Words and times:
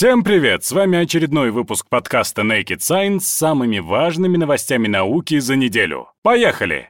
Всем 0.00 0.24
привет! 0.24 0.64
С 0.64 0.72
вами 0.72 0.96
очередной 0.96 1.50
выпуск 1.50 1.86
подкаста 1.90 2.40
Naked 2.40 2.78
Science 2.78 3.20
с 3.20 3.28
самыми 3.28 3.80
важными 3.80 4.38
новостями 4.38 4.88
науки 4.88 5.38
за 5.40 5.56
неделю. 5.56 6.08
Поехали! 6.22 6.88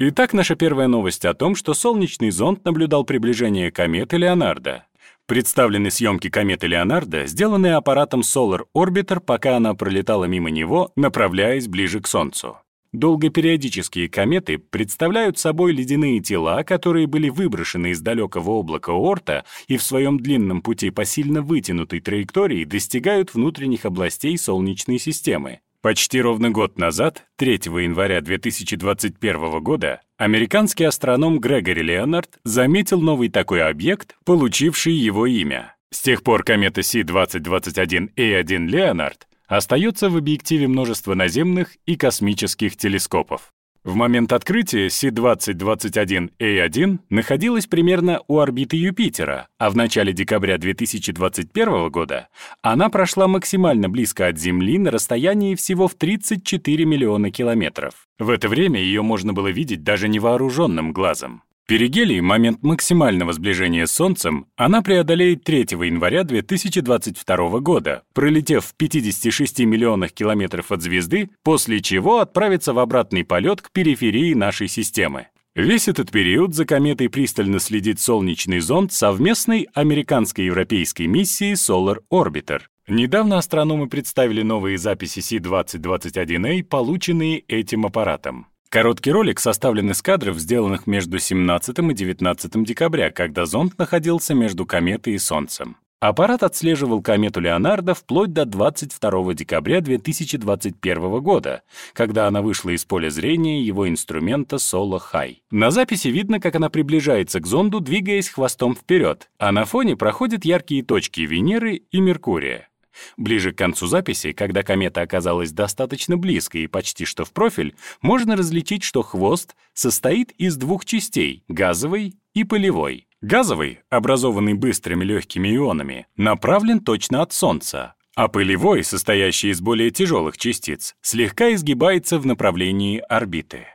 Итак, 0.00 0.32
наша 0.32 0.56
первая 0.56 0.88
новость 0.88 1.24
о 1.24 1.32
том, 1.32 1.54
что 1.54 1.72
солнечный 1.74 2.32
зонд 2.32 2.64
наблюдал 2.64 3.04
приближение 3.04 3.70
кометы 3.70 4.16
Леонардо. 4.16 4.86
Представлены 5.26 5.92
съемки 5.92 6.28
кометы 6.28 6.66
Леонардо, 6.66 7.26
сделанные 7.26 7.76
аппаратом 7.76 8.22
Solar 8.22 8.62
Orbiter, 8.76 9.20
пока 9.20 9.56
она 9.56 9.74
пролетала 9.74 10.24
мимо 10.24 10.50
него, 10.50 10.90
направляясь 10.96 11.68
ближе 11.68 12.00
к 12.00 12.08
Солнцу. 12.08 12.58
Долгопериодические 12.92 14.08
кометы 14.08 14.58
представляют 14.58 15.38
собой 15.38 15.72
ледяные 15.72 16.18
тела, 16.20 16.64
которые 16.64 17.06
были 17.06 17.28
выброшены 17.28 17.90
из 17.90 18.00
далекого 18.00 18.50
облака 18.50 18.92
Орта 18.92 19.44
и 19.68 19.76
в 19.76 19.82
своем 19.82 20.18
длинном 20.18 20.60
пути 20.60 20.90
по 20.90 21.04
сильно 21.04 21.40
вытянутой 21.40 22.00
траектории 22.00 22.64
достигают 22.64 23.32
внутренних 23.32 23.84
областей 23.84 24.36
Солнечной 24.36 24.98
системы. 24.98 25.60
Почти 25.82 26.20
ровно 26.20 26.50
год 26.50 26.78
назад, 26.78 27.24
3 27.36 27.52
января 27.52 28.20
2021 28.20 29.60
года, 29.62 30.02
американский 30.18 30.84
астроном 30.84 31.38
Грегори 31.38 31.82
Леонард 31.82 32.38
заметил 32.44 33.00
новый 33.00 33.30
такой 33.30 33.62
объект, 33.62 34.16
получивший 34.26 34.92
его 34.92 35.26
имя. 35.26 35.76
С 35.90 36.02
тех 36.02 36.22
пор 36.22 36.42
комета 36.42 36.82
Си-2021A1 36.82 38.66
Леонард 38.66 39.26
остается 39.56 40.08
в 40.08 40.16
объективе 40.16 40.68
множества 40.68 41.14
наземных 41.14 41.76
и 41.84 41.96
космических 41.96 42.76
телескопов. 42.76 43.52
В 43.82 43.94
момент 43.94 44.34
открытия 44.34 44.90
Си-2021A1 44.90 46.98
находилась 47.08 47.66
примерно 47.66 48.20
у 48.28 48.38
орбиты 48.38 48.76
Юпитера, 48.76 49.48
а 49.58 49.70
в 49.70 49.76
начале 49.76 50.12
декабря 50.12 50.58
2021 50.58 51.88
года 51.88 52.28
она 52.60 52.90
прошла 52.90 53.26
максимально 53.26 53.88
близко 53.88 54.26
от 54.26 54.38
Земли 54.38 54.78
на 54.78 54.90
расстоянии 54.90 55.54
всего 55.54 55.88
в 55.88 55.94
34 55.94 56.84
миллиона 56.84 57.30
километров. 57.30 58.06
В 58.18 58.28
это 58.28 58.50
время 58.50 58.80
ее 58.80 59.00
можно 59.00 59.32
было 59.32 59.48
видеть 59.48 59.82
даже 59.82 60.08
невооруженным 60.08 60.92
глазом. 60.92 61.42
Перигелий, 61.70 62.20
момент 62.20 62.64
максимального 62.64 63.32
сближения 63.32 63.86
с 63.86 63.92
Солнцем, 63.92 64.46
она 64.56 64.82
преодолеет 64.82 65.44
3 65.44 65.68
января 65.86 66.24
2022 66.24 67.60
года, 67.60 68.02
пролетев 68.12 68.64
в 68.64 68.74
56 68.74 69.60
миллионах 69.60 70.10
километров 70.10 70.72
от 70.72 70.82
звезды, 70.82 71.30
после 71.44 71.80
чего 71.80 72.18
отправится 72.18 72.72
в 72.72 72.80
обратный 72.80 73.22
полет 73.22 73.62
к 73.62 73.70
периферии 73.70 74.34
нашей 74.34 74.66
системы. 74.66 75.28
Весь 75.54 75.86
этот 75.86 76.10
период 76.10 76.56
за 76.56 76.64
кометой 76.64 77.08
пристально 77.08 77.60
следит 77.60 78.00
солнечный 78.00 78.58
зонд 78.58 78.92
совместной 78.92 79.68
американско-европейской 79.72 81.06
миссии 81.06 81.52
Solar 81.52 81.98
Orbiter. 82.12 82.62
Недавно 82.88 83.38
астрономы 83.38 83.88
представили 83.88 84.42
новые 84.42 84.76
записи 84.76 85.20
Си-2021A, 85.20 86.64
полученные 86.64 87.44
этим 87.46 87.86
аппаратом. 87.86 88.48
Короткий 88.70 89.10
ролик 89.10 89.40
составлен 89.40 89.90
из 89.90 90.00
кадров, 90.00 90.38
сделанных 90.38 90.86
между 90.86 91.18
17 91.18 91.76
и 91.76 91.92
19 91.92 92.64
декабря, 92.64 93.10
когда 93.10 93.44
зонд 93.44 93.76
находился 93.78 94.32
между 94.32 94.64
кометой 94.64 95.14
и 95.14 95.18
Солнцем. 95.18 95.76
Аппарат 95.98 96.44
отслеживал 96.44 97.02
комету 97.02 97.40
Леонардо 97.40 97.94
вплоть 97.94 98.32
до 98.32 98.44
22 98.44 99.34
декабря 99.34 99.80
2021 99.80 101.20
года, 101.20 101.62
когда 101.94 102.28
она 102.28 102.42
вышла 102.42 102.70
из 102.70 102.84
поля 102.84 103.10
зрения 103.10 103.60
его 103.60 103.88
инструмента 103.88 104.56
Solo 104.56 105.00
High. 105.12 105.38
На 105.50 105.72
записи 105.72 106.06
видно, 106.06 106.38
как 106.38 106.54
она 106.54 106.70
приближается 106.70 107.40
к 107.40 107.48
зонду, 107.48 107.80
двигаясь 107.80 108.28
хвостом 108.28 108.76
вперед, 108.76 109.28
а 109.38 109.50
на 109.50 109.64
фоне 109.64 109.96
проходят 109.96 110.44
яркие 110.44 110.84
точки 110.84 111.22
Венеры 111.22 111.74
и 111.74 112.00
Меркурия. 112.00 112.69
Ближе 113.16 113.52
к 113.52 113.58
концу 113.58 113.86
записи, 113.86 114.32
когда 114.32 114.62
комета 114.62 115.02
оказалась 115.02 115.52
достаточно 115.52 116.16
близко 116.16 116.58
и 116.58 116.66
почти 116.66 117.04
что 117.04 117.24
в 117.24 117.32
профиль, 117.32 117.74
можно 118.02 118.36
различить, 118.36 118.82
что 118.82 119.02
хвост 119.02 119.54
состоит 119.74 120.32
из 120.32 120.56
двух 120.56 120.84
частей— 120.84 121.44
газовой 121.48 122.14
и 122.34 122.44
полевой. 122.44 123.06
Газовый, 123.20 123.80
образованный 123.90 124.54
быстрыми 124.54 125.04
легкими 125.04 125.54
ионами, 125.54 126.06
направлен 126.16 126.80
точно 126.80 127.20
от 127.20 127.34
Солнца, 127.34 127.94
а 128.16 128.28
пылевой, 128.28 128.82
состоящий 128.82 129.50
из 129.50 129.60
более 129.60 129.90
тяжелых 129.90 130.38
частиц, 130.38 130.94
слегка 131.02 131.52
изгибается 131.52 132.18
в 132.18 132.26
направлении 132.26 132.98
орбиты. 132.98 133.66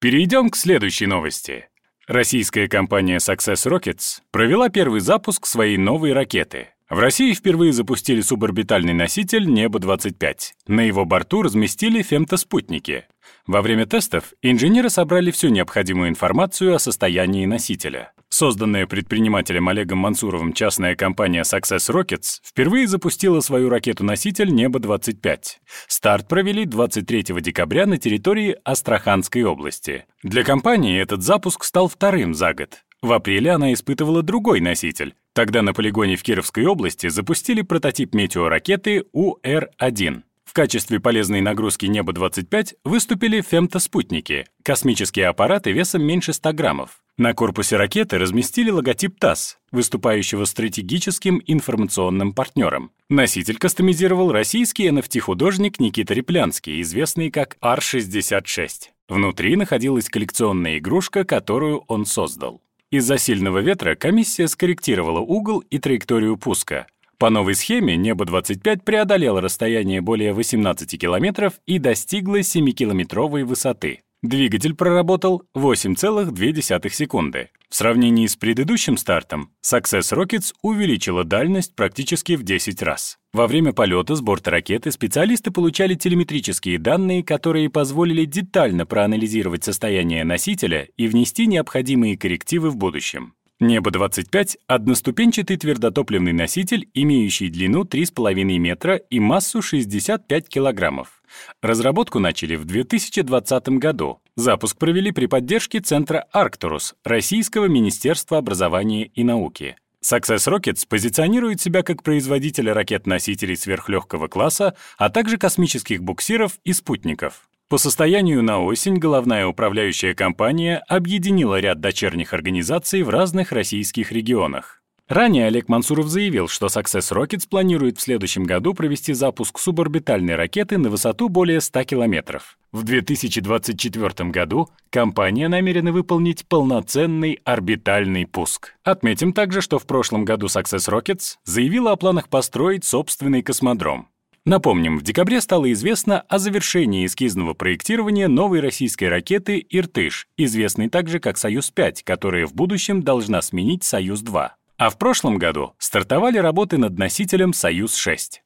Перейдем 0.00 0.50
к 0.50 0.56
следующей 0.56 1.06
новости. 1.06 1.68
Российская 2.08 2.66
компания 2.66 3.18
Success 3.18 3.64
Rockets 3.70 4.22
провела 4.32 4.68
первый 4.68 4.98
запуск 4.98 5.46
своей 5.46 5.76
новой 5.76 6.12
ракеты. 6.12 6.70
В 6.90 6.98
России 6.98 7.32
впервые 7.32 7.72
запустили 7.72 8.20
суборбитальный 8.20 8.92
носитель 8.92 9.46
Небо-25. 9.46 10.36
На 10.66 10.80
его 10.80 11.04
борту 11.04 11.42
разместили 11.42 12.02
фемтоспутники. 12.02 13.04
Во 13.46 13.62
время 13.62 13.86
тестов 13.86 14.32
инженеры 14.42 14.90
собрали 14.90 15.30
всю 15.30 15.48
необходимую 15.50 16.08
информацию 16.08 16.74
о 16.74 16.80
состоянии 16.80 17.46
носителя. 17.46 18.12
Созданная 18.32 18.86
предпринимателем 18.86 19.68
Олегом 19.68 19.98
Мансуровым 19.98 20.54
частная 20.54 20.96
компания 20.96 21.42
Success 21.42 21.92
Rockets 21.92 22.40
впервые 22.42 22.86
запустила 22.86 23.40
свою 23.40 23.68
ракету-носитель 23.68 24.54
Небо-25. 24.54 25.38
Старт 25.86 26.28
провели 26.28 26.64
23 26.64 27.24
декабря 27.42 27.84
на 27.84 27.98
территории 27.98 28.56
Астраханской 28.64 29.44
области. 29.44 30.06
Для 30.22 30.44
компании 30.44 30.98
этот 30.98 31.22
запуск 31.22 31.62
стал 31.62 31.88
вторым 31.88 32.32
за 32.32 32.54
год. 32.54 32.78
В 33.02 33.12
апреле 33.12 33.50
она 33.50 33.74
испытывала 33.74 34.22
другой 34.22 34.60
носитель. 34.60 35.14
Тогда 35.34 35.60
на 35.60 35.74
полигоне 35.74 36.16
в 36.16 36.22
Кировской 36.22 36.64
области 36.64 37.10
запустили 37.10 37.60
прототип 37.60 38.14
метеоракеты 38.14 39.04
УР-1. 39.12 40.22
В 40.46 40.54
качестве 40.54 41.00
полезной 41.00 41.42
нагрузки 41.42 41.84
Небо-25 41.84 42.76
выступили 42.84 43.42
фемтоспутники— 43.42 44.46
космические 44.64 45.28
аппараты 45.28 45.72
весом 45.72 46.02
меньше 46.02 46.32
100 46.32 46.52
граммов. 46.54 47.01
На 47.18 47.34
корпусе 47.34 47.76
ракеты 47.76 48.18
разместили 48.18 48.70
логотип 48.70 49.18
ТАСС, 49.18 49.58
выступающего 49.70 50.46
стратегическим 50.46 51.42
информационным 51.46 52.32
партнером. 52.32 52.90
Носитель 53.10 53.58
кастомизировал 53.58 54.32
российский 54.32 54.88
NFT-художник 54.88 55.78
Никита 55.78 56.14
Реплянский, 56.14 56.80
известный 56.80 57.30
как 57.30 57.58
R66. 57.62 58.70
Внутри 59.08 59.56
находилась 59.56 60.08
коллекционная 60.08 60.78
игрушка, 60.78 61.24
которую 61.24 61.84
он 61.86 62.06
создал. 62.06 62.62
Из-за 62.90 63.18
сильного 63.18 63.58
ветра 63.58 63.94
комиссия 63.94 64.48
скорректировала 64.48 65.20
угол 65.20 65.58
и 65.60 65.78
траекторию 65.78 66.38
пуска. 66.38 66.86
По 67.18 67.28
новой 67.28 67.54
схеме 67.54 67.96
Небо-25 67.96 68.82
преодолело 68.84 69.40
расстояние 69.40 70.00
более 70.00 70.32
18 70.32 70.98
километров 70.98 71.54
и 71.66 71.78
достигло 71.78 72.40
7-километровой 72.40 73.44
высоты. 73.44 74.00
Двигатель 74.22 74.74
проработал 74.74 75.42
8,2 75.56 76.90
секунды. 76.90 77.50
В 77.68 77.74
сравнении 77.74 78.28
с 78.28 78.36
предыдущим 78.36 78.96
стартом, 78.96 79.50
Success 79.64 80.16
Rockets 80.16 80.54
увеличила 80.62 81.24
дальность 81.24 81.74
практически 81.74 82.36
в 82.36 82.44
10 82.44 82.82
раз. 82.82 83.18
Во 83.32 83.48
время 83.48 83.72
полета 83.72 84.14
с 84.14 84.20
борта 84.20 84.52
ракеты 84.52 84.92
специалисты 84.92 85.50
получали 85.50 85.96
телеметрические 85.96 86.78
данные, 86.78 87.24
которые 87.24 87.68
позволили 87.68 88.24
детально 88.24 88.86
проанализировать 88.86 89.64
состояние 89.64 90.22
носителя 90.22 90.86
и 90.96 91.08
внести 91.08 91.46
необходимые 91.48 92.16
коррективы 92.16 92.70
в 92.70 92.76
будущем. 92.76 93.34
Небо-25— 93.62 94.56
одноступенчатый 94.66 95.56
твердотопливный 95.56 96.32
носитель, 96.32 96.88
имеющий 96.94 97.48
длину 97.48 97.84
3,5 97.84 98.58
метра 98.58 98.96
и 98.96 99.20
массу 99.20 99.62
65 99.62 100.48
килограммов. 100.48 101.22
Разработку 101.62 102.18
начали 102.18 102.56
в 102.56 102.64
2020 102.64 103.78
году. 103.78 104.18
Запуск 104.36 104.78
провели 104.78 105.12
при 105.12 105.26
поддержке 105.26 105.80
Центра 105.80 106.26
«Арктурус» 106.32 106.94
Российского 107.04 107.66
Министерства 107.66 108.38
образования 108.38 109.04
и 109.04 109.24
науки. 109.24 109.76
Success 110.02 110.50
Rockets 110.50 110.86
позиционирует 110.88 111.60
себя 111.60 111.82
как 111.82 112.02
производитель 112.02 112.70
ракет-носителей 112.70 113.56
сверхлегкого 113.56 114.28
класса, 114.28 114.74
а 114.96 115.10
также 115.10 115.36
космических 115.36 116.02
буксиров 116.02 116.58
и 116.64 116.72
спутников. 116.72 117.48
По 117.68 117.76
состоянию 117.76 118.42
на 118.42 118.62
осень 118.62 118.96
головная 118.96 119.46
управляющая 119.46 120.14
компания 120.14 120.82
объединила 120.88 121.60
ряд 121.60 121.80
дочерних 121.80 122.32
организаций 122.32 123.02
в 123.02 123.10
разных 123.10 123.52
российских 123.52 124.12
регионах. 124.12 124.81
Ранее 125.08 125.46
Олег 125.46 125.68
Мансуров 125.68 126.08
заявил, 126.08 126.48
что 126.48 126.66
Success 126.66 127.12
Rockets 127.12 127.48
планирует 127.48 127.98
в 127.98 128.02
следующем 128.02 128.44
году 128.44 128.72
провести 128.72 129.12
запуск 129.12 129.58
суборбитальной 129.58 130.36
ракеты 130.36 130.78
на 130.78 130.88
высоту 130.90 131.28
более 131.28 131.60
100 131.60 131.84
километров. 131.84 132.56
В 132.70 132.84
2024 132.84 134.30
году 134.30 134.70
компания 134.88 135.48
намерена 135.48 135.92
выполнить 135.92 136.46
полноценный 136.46 137.40
орбитальный 137.44 138.26
пуск. 138.26 138.74
Отметим 138.84 139.34
также, 139.34 139.60
что 139.60 139.78
в 139.78 139.86
прошлом 139.86 140.24
году 140.24 140.46
Success 140.46 140.88
Rockets 140.88 141.36
заявила 141.44 141.92
о 141.92 141.96
планах 141.96 142.28
построить 142.28 142.84
собственный 142.84 143.42
космодром. 143.42 144.08
Напомним, 144.44 144.98
в 144.98 145.02
декабре 145.02 145.40
стало 145.40 145.70
известно 145.72 146.22
о 146.22 146.38
завершении 146.38 147.06
эскизного 147.06 147.54
проектирования 147.54 148.26
новой 148.26 148.58
российской 148.58 149.04
ракеты 149.04 149.64
«Иртыш», 149.70 150.26
известной 150.36 150.88
также 150.88 151.20
как 151.20 151.38
«Союз-5», 151.38 151.98
которая 152.02 152.46
в 152.46 152.54
будущем 152.54 153.02
должна 153.02 153.40
сменить 153.40 153.84
«Союз-2». 153.84 154.50
А 154.76 154.90
в 154.90 154.98
прошлом 154.98 155.38
году 155.38 155.74
стартовали 155.78 156.38
работы 156.38 156.78
над 156.78 156.98
носителем 156.98 157.52
«Союз-6». 157.52 158.40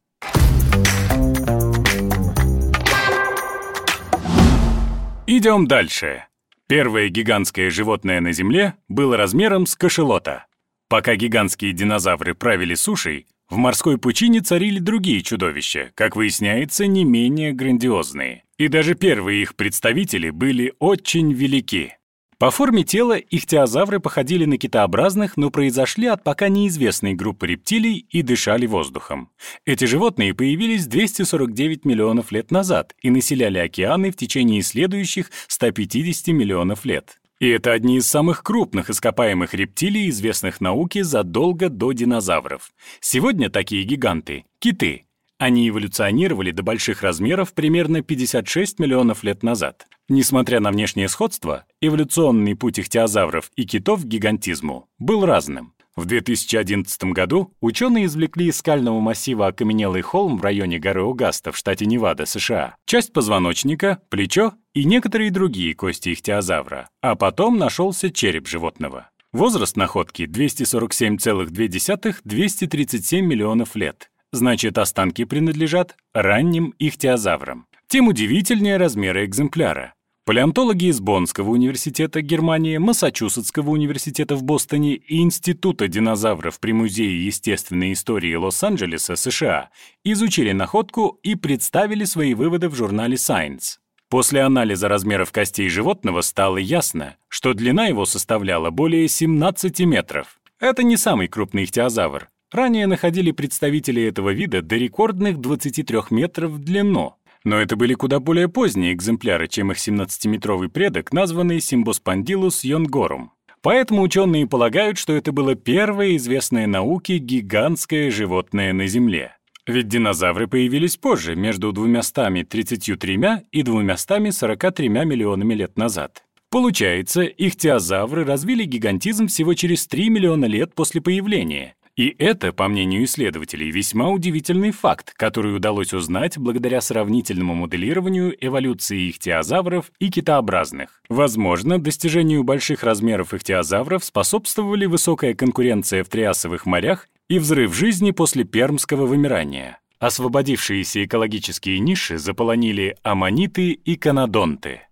Идем 5.28 5.66
дальше. 5.66 6.24
Первое 6.68 7.08
гигантское 7.08 7.70
животное 7.70 8.20
на 8.20 8.32
Земле 8.32 8.74
было 8.88 9.16
размером 9.16 9.66
с 9.66 9.74
кашелота. 9.74 10.46
Пока 10.88 11.16
гигантские 11.16 11.72
динозавры 11.72 12.34
правили 12.34 12.74
сушей, 12.74 13.26
в 13.48 13.56
морской 13.56 13.98
пучине 13.98 14.40
царили 14.40 14.78
другие 14.78 15.22
чудовища, 15.22 15.90
как 15.94 16.16
выясняется, 16.16 16.86
не 16.86 17.04
менее 17.04 17.52
грандиозные. 17.52 18.44
И 18.56 18.68
даже 18.68 18.94
первые 18.94 19.42
их 19.42 19.54
представители 19.54 20.30
были 20.30 20.74
очень 20.78 21.32
велики. 21.32 21.94
По 22.38 22.50
форме 22.50 22.84
тела 22.84 23.16
ихтиозавры 23.16 23.98
походили 23.98 24.44
на 24.44 24.58
китообразных, 24.58 25.38
но 25.38 25.48
произошли 25.48 26.06
от 26.06 26.22
пока 26.22 26.50
неизвестной 26.50 27.14
группы 27.14 27.46
рептилий 27.46 28.06
и 28.10 28.20
дышали 28.20 28.66
воздухом. 28.66 29.30
Эти 29.64 29.86
животные 29.86 30.34
появились 30.34 30.86
249 30.86 31.86
миллионов 31.86 32.32
лет 32.32 32.50
назад 32.50 32.94
и 33.00 33.08
населяли 33.08 33.56
океаны 33.56 34.10
в 34.10 34.16
течение 34.16 34.60
следующих 34.60 35.30
150 35.48 36.28
миллионов 36.34 36.84
лет. 36.84 37.18
И 37.40 37.48
это 37.48 37.72
одни 37.72 37.96
из 37.96 38.06
самых 38.06 38.42
крупных 38.42 38.90
ископаемых 38.90 39.54
рептилий, 39.54 40.10
известных 40.10 40.60
науке 40.60 41.04
задолго 41.04 41.70
до 41.70 41.92
динозавров. 41.92 42.70
Сегодня 43.00 43.48
такие 43.48 43.84
гиганты— 43.84 44.44
киты. 44.58 45.05
Они 45.38 45.68
эволюционировали 45.68 46.50
до 46.50 46.62
больших 46.62 47.02
размеров 47.02 47.52
примерно 47.52 48.00
56 48.00 48.78
миллионов 48.78 49.22
лет 49.22 49.42
назад. 49.42 49.86
Несмотря 50.08 50.60
на 50.60 50.70
внешнее 50.70 51.08
сходство, 51.08 51.66
эволюционный 51.82 52.56
путь 52.56 52.80
ихтиозавров 52.80 53.50
и 53.54 53.66
китов 53.66 54.02
к 54.02 54.06
гигантизму 54.06 54.88
был 54.98 55.26
разным. 55.26 55.74
В 55.94 56.04
2011 56.04 57.04
году 57.04 57.54
ученые 57.60 58.06
извлекли 58.06 58.48
из 58.48 58.56
скального 58.58 58.98
массива 59.00 59.46
окаменелый 59.46 60.02
холм 60.02 60.38
в 60.38 60.42
районе 60.42 60.78
горы 60.78 61.02
Огаста 61.02 61.52
в 61.52 61.56
штате 61.56 61.86
Невада, 61.86 62.26
США, 62.26 62.76
часть 62.84 63.14
позвоночника, 63.14 64.02
плечо 64.10 64.52
и 64.74 64.84
некоторые 64.84 65.30
другие 65.30 65.74
кости 65.74 66.12
ихтиозавра, 66.12 66.90
а 67.00 67.14
потом 67.14 67.56
нашелся 67.56 68.10
череп 68.10 68.46
животного. 68.46 69.08
Возраст 69.32 69.74
находки 69.76 70.24
247,2-237 70.24 73.22
миллионов 73.22 73.74
лет. 73.74 74.10
Значит, 74.36 74.76
останки 74.76 75.24
принадлежат 75.24 75.96
ранним 76.12 76.74
ихтиозаврам. 76.78 77.66
Тем 77.88 78.08
удивительнее 78.08 78.76
размеры 78.76 79.24
экземпляра. 79.24 79.94
Палеонтологи 80.26 80.90
из 80.90 81.00
Боннского 81.00 81.48
университета 81.48 82.20
Германии, 82.20 82.76
Массачусетского 82.76 83.70
университета 83.70 84.36
в 84.36 84.42
Бостоне 84.42 84.96
и 84.96 85.22
Института 85.22 85.88
динозавров 85.88 86.60
при 86.60 86.72
Музее 86.72 87.24
естественной 87.24 87.94
истории 87.94 88.34
Лос-Анджелеса, 88.34 89.16
США, 89.16 89.70
изучили 90.04 90.52
находку 90.52 91.18
и 91.22 91.34
представили 91.34 92.04
свои 92.04 92.34
выводы 92.34 92.68
в 92.68 92.74
журнале 92.74 93.14
Science. 93.14 93.78
После 94.10 94.42
анализа 94.42 94.88
размеров 94.88 95.32
костей 95.32 95.70
животного 95.70 96.20
стало 96.20 96.58
ясно, 96.58 97.16
что 97.28 97.54
длина 97.54 97.86
его 97.86 98.04
составляла 98.04 98.68
более 98.68 99.08
17 99.08 99.80
метров. 99.80 100.38
Это 100.60 100.82
не 100.82 100.98
самый 100.98 101.26
крупный 101.26 101.64
ихтиозавр. 101.64 102.28
Ранее 102.52 102.86
находили 102.86 103.32
представители 103.32 104.02
этого 104.04 104.30
вида 104.30 104.62
до 104.62 104.76
рекордных 104.76 105.38
23 105.38 105.98
метров 106.10 106.52
в 106.52 106.58
длину. 106.58 107.14
Но 107.42 107.60
это 107.60 107.76
были 107.76 107.94
куда 107.94 108.20
более 108.20 108.48
поздние 108.48 108.92
экземпляры, 108.92 109.48
чем 109.48 109.72
их 109.72 109.78
17-метровый 109.78 110.68
предок, 110.68 111.12
названный 111.12 111.60
Симбоспандилус 111.60 112.64
йонгорум. 112.64 113.32
Поэтому 113.62 114.02
ученые 114.02 114.46
полагают, 114.46 114.96
что 114.96 115.12
это 115.12 115.32
было 115.32 115.56
первое 115.56 116.16
известное 116.16 116.68
науке 116.68 117.18
гигантское 117.18 118.10
животное 118.12 118.72
на 118.72 118.86
Земле. 118.86 119.36
Ведь 119.66 119.88
динозавры 119.88 120.46
появились 120.46 120.96
позже, 120.96 121.34
между 121.34 121.72
233 121.72 123.18
и 123.50 123.62
243 123.62 124.88
миллионами 124.88 125.54
лет 125.54 125.76
назад. 125.76 126.22
Получается, 126.48 127.22
ихтиозавры 127.22 128.24
развили 128.24 128.64
гигантизм 128.64 129.26
всего 129.26 129.54
через 129.54 129.88
3 129.88 130.10
миллиона 130.10 130.44
лет 130.44 130.74
после 130.76 131.00
появления, 131.00 131.74
и 131.96 132.14
это, 132.18 132.52
по 132.52 132.68
мнению 132.68 133.04
исследователей, 133.04 133.70
весьма 133.70 134.10
удивительный 134.10 134.70
факт, 134.70 135.14
который 135.16 135.56
удалось 135.56 135.94
узнать 135.94 136.36
благодаря 136.36 136.82
сравнительному 136.82 137.54
моделированию 137.54 138.36
эволюции 138.38 139.08
ихтиозавров 139.08 139.90
и 139.98 140.10
китообразных. 140.10 141.00
Возможно, 141.08 141.78
достижению 141.78 142.44
больших 142.44 142.82
размеров 142.82 143.32
ихтиозавров 143.32 144.04
способствовали 144.04 144.84
высокая 144.84 145.34
конкуренция 145.34 146.04
в 146.04 146.08
триасовых 146.08 146.66
морях 146.66 147.08
и 147.28 147.38
взрыв 147.38 147.74
жизни 147.74 148.10
после 148.10 148.44
пермского 148.44 149.06
вымирания. 149.06 149.78
Освободившиеся 149.98 151.06
экологические 151.06 151.78
ниши 151.78 152.18
заполонили 152.18 152.96
аммониты 153.02 153.70
и 153.70 153.96
канадонты. 153.96 154.82